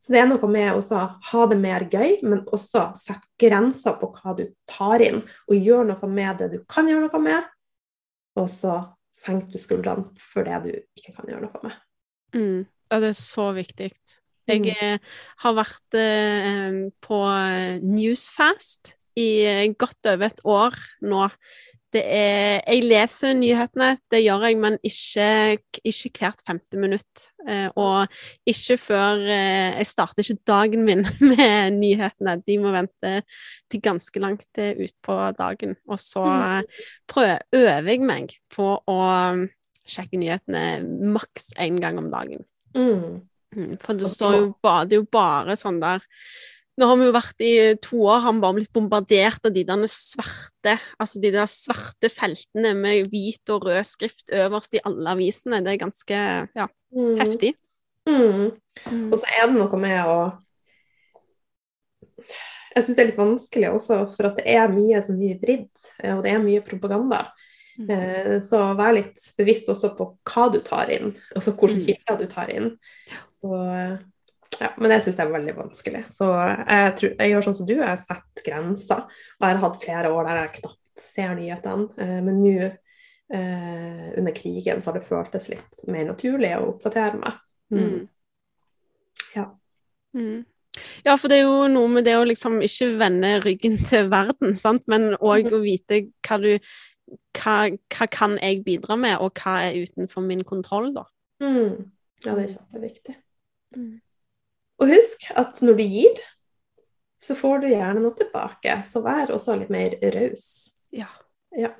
[0.00, 4.08] Så det er noe med å ha det mer gøy, men også sette grenser på
[4.16, 7.48] hva du tar inn, og gjøre noe med det du kan gjøre noe med,
[8.40, 8.78] og så
[9.16, 11.76] senker du skuldrene for det du ikke kan gjøre noe med.
[12.32, 12.60] Mm.
[12.90, 13.90] Ja, det er så viktig.
[14.50, 15.10] Jeg mm.
[15.44, 17.24] har vært eh, på
[17.86, 21.26] Newsfast i godt over et år nå.
[21.90, 27.24] Det er Jeg leser nyhetene, det gjør jeg, men ikke, ikke hvert femte minutt.
[27.48, 28.06] Eh, og
[28.46, 32.36] ikke før eh, Jeg starter ikke dagen min med nyhetene.
[32.46, 33.14] De må vente
[33.70, 35.74] til ganske langt eh, utpå dagen.
[35.88, 36.70] Og så mm.
[37.10, 39.00] prøver, øver jeg meg på å
[39.90, 42.46] sjekke nyhetene maks én gang om dagen.
[42.76, 43.26] Mm.
[43.56, 43.74] Mm.
[43.82, 46.04] For det står jo bare, det er jo bare sånn der
[46.80, 49.64] nå har vi jo vært i to år, har vi bare blitt bombardert av de
[49.68, 55.12] der svarte altså de der svarte feltene med hvit og rød skrift øverst i alle
[55.12, 55.60] avisene.
[55.64, 56.20] Det er ganske
[56.56, 57.16] ja, mm.
[57.20, 57.52] heftig.
[58.08, 58.46] Mm.
[58.86, 59.10] Mm.
[59.10, 60.16] Og så er det noe med å
[62.70, 65.72] Jeg syns det er litt vanskelig også, for at det er mye som mye vridd,
[66.14, 67.24] og det er mye propaganda.
[67.80, 67.90] Mm.
[67.90, 72.30] Eh, så vær litt bevisst også på hva du tar inn, altså hvilke kilder du
[72.30, 72.70] tar inn.
[73.40, 73.56] Så
[74.60, 76.04] ja, men jeg syns det er veldig vanskelig.
[76.12, 79.02] Så jeg, tror, jeg, gjør sånn som du, jeg setter grenser.
[79.38, 81.88] Og jeg har hatt flere år der jeg knapt ser nyhetene.
[81.96, 87.20] Eh, men nå eh, under krigen så har det føltes litt mer naturlig å oppdatere
[87.22, 87.42] meg.
[87.72, 87.84] Mm.
[87.84, 88.00] mm.
[89.36, 89.46] Ja.
[90.16, 90.42] Mm.
[91.06, 94.54] Ja, for det er jo noe med det å liksom ikke vende ryggen til verden,
[94.58, 94.84] sant?
[94.90, 95.56] men òg mm.
[95.56, 96.52] å vite hva du
[97.34, 97.54] hva,
[97.90, 101.08] hva, kan jeg bidra med, og hva er utenfor min kontroll, da.
[101.42, 101.90] Mm.
[102.22, 103.16] Ja, det er kjempeviktig.
[103.76, 104.00] Mm.
[104.80, 106.20] Og husk at når du gir,
[107.20, 108.78] så får du gjerne noe tilbake.
[108.88, 110.46] Så vær også litt mer raus.
[110.94, 111.10] Ja.
[111.56, 111.74] ja.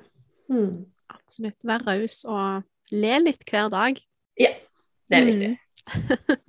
[0.51, 0.71] Mm.
[1.11, 1.57] Absolutt.
[1.67, 2.61] Vær raus og
[2.93, 3.97] le litt hver dag.
[4.39, 4.53] Ja,
[5.09, 5.51] det er viktig.
[5.55, 6.41] Mm.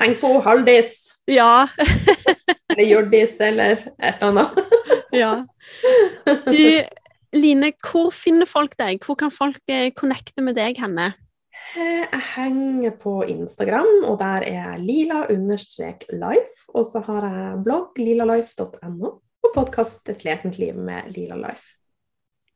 [0.00, 1.00] Tenk på Haldis.
[1.30, 1.68] Ja.
[1.78, 4.56] eller Hjørdis, eller et eller annet.
[5.22, 5.30] ja.
[6.48, 6.64] Du,
[7.38, 8.98] Line, hvor finner folk deg?
[9.06, 11.12] Hvor kan folk eh, connecte med deg henne?
[11.72, 16.56] Eh, jeg henger på Instagram, og der er lila-life.
[16.74, 21.72] Og så har jeg blogg lilalife.no og podkast Et lekent liv med Lila Life.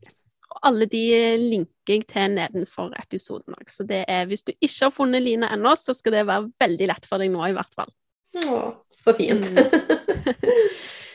[0.05, 0.37] Yes.
[0.53, 1.05] Og alle de
[1.41, 3.71] linker jeg til nedenfor episoden òg.
[3.73, 6.93] Så det er, hvis du ikke har funnet Line ennå, så skal det være veldig
[6.93, 7.91] lett for deg nå, i hvert fall.
[8.37, 8.61] Å,
[9.01, 9.49] så fint.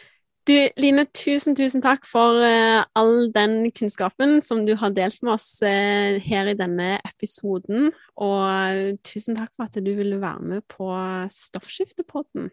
[0.50, 5.36] Du, Line, tusen, tusen takk for uh, all den kunnskapen som du har delt med
[5.36, 7.92] oss uh, her i denne episoden.
[8.18, 10.90] Og uh, tusen takk for at du ville være med på
[11.38, 12.50] Stoffskiftepodden.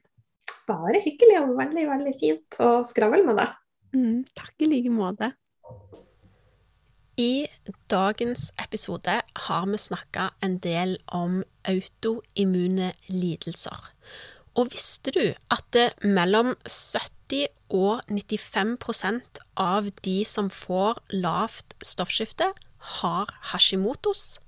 [0.69, 3.57] Bare hyggelig og veldig, veldig fint å skravle med deg.
[3.97, 5.33] Mm, takk i like måte.
[7.19, 7.49] I
[7.91, 9.17] dagens episode
[9.49, 13.81] har vi snakka en del om autoimmune lidelser.
[14.61, 21.77] Og visste du at det mellom 70 80 og 95% av de som får lavt
[21.85, 22.53] stoffskifte,
[22.99, 24.41] har hashimotos.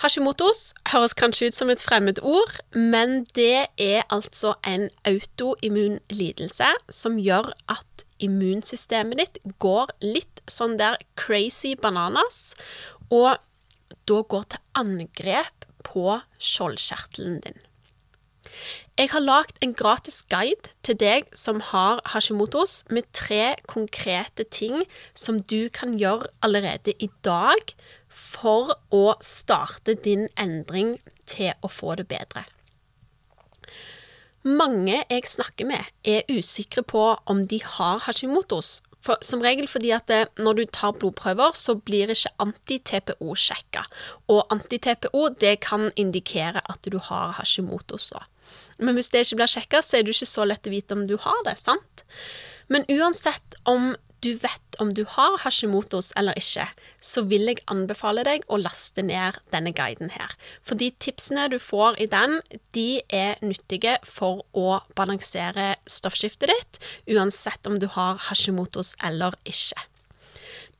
[0.00, 6.70] Hashimotos høres kanskje ut som et fremmed ord, men det er altså en autoimmun lidelse
[6.88, 12.54] som gjør at immunsystemet ditt går litt sånn der crazy bananas,
[13.12, 13.36] og
[14.08, 17.60] da går til angrep på skjoldkjertelen din.
[19.00, 24.82] Jeg har lagd en gratis guide til deg som har hashimotos, med tre konkrete ting
[25.16, 27.72] som du kan gjøre allerede i dag
[28.12, 32.42] for å starte din endring til å få det bedre.
[34.44, 38.82] Mange jeg snakker med, er usikre på om de har hashimotos.
[39.00, 43.86] For, som regel fordi at det, når du tar blodprøver, så blir ikke anti-TPO sjekka.
[44.28, 45.30] Og anti-TPO
[45.64, 48.10] kan indikere at du har hashimotos.
[48.12, 48.26] da.
[48.80, 51.06] Men hvis det ikke blir sjekka, så er det ikke så lett å vite om
[51.08, 52.04] du har det, sant?
[52.70, 56.66] Men uansett om du vet om du har Hashimotos eller ikke,
[57.00, 60.34] så vil jeg anbefale deg å laste ned denne guiden her.
[60.60, 62.38] For de tipsene du får i den,
[62.76, 66.82] de er nyttige for å balansere stoffskiftet ditt,
[67.16, 69.88] uansett om du har Hashimotos eller ikke.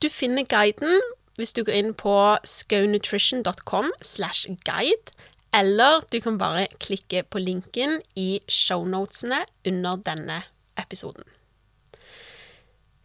[0.00, 1.00] Du finner guiden
[1.40, 2.12] hvis du går inn på
[2.44, 5.14] skaunutrition.com slash guide,
[5.56, 10.42] eller du kan bare klikke på linken i shownotene under denne
[10.78, 11.24] episoden.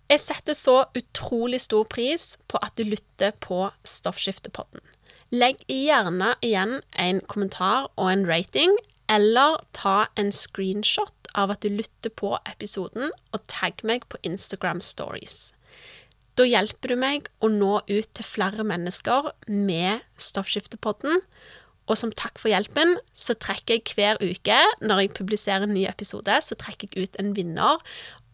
[0.06, 4.84] Jeg setter så utrolig stor pris på at du lytter på Stoffskiftepodden.
[5.34, 8.76] Legg gjerne igjen en kommentar og en rating,
[9.10, 14.82] eller ta en screenshot av at du lytter på episoden, og tagg meg på Instagram
[14.86, 15.56] Stories.
[16.38, 21.24] Da hjelper du meg å nå ut til flere mennesker med Stoffskiftepodden,
[21.86, 25.86] og som takk for hjelpen, så trekker jeg hver uke, når jeg publiserer en ny
[25.90, 27.84] episode, så trekker jeg ut en vinner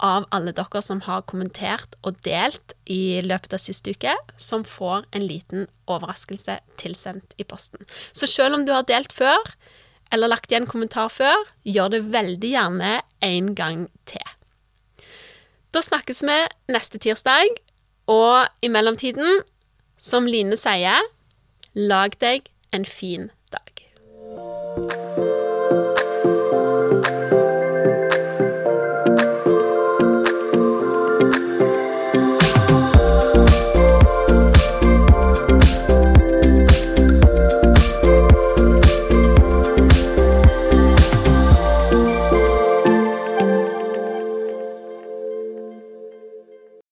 [0.01, 5.05] av alle dere som har kommentert og delt i løpet av siste uke, som får
[5.11, 7.83] en liten overraskelse tilsendt i posten.
[8.15, 9.43] Så selv om du har delt før,
[10.11, 12.93] eller lagt igjen kommentar før, gjør det veldig gjerne
[13.27, 14.25] en gang til.
[15.71, 16.39] Da snakkes vi
[16.71, 17.59] neste tirsdag,
[18.11, 19.43] og i mellomtiden,
[20.01, 21.05] som Line sier,
[21.77, 23.29] lag deg en fin
[24.77, 25.00] you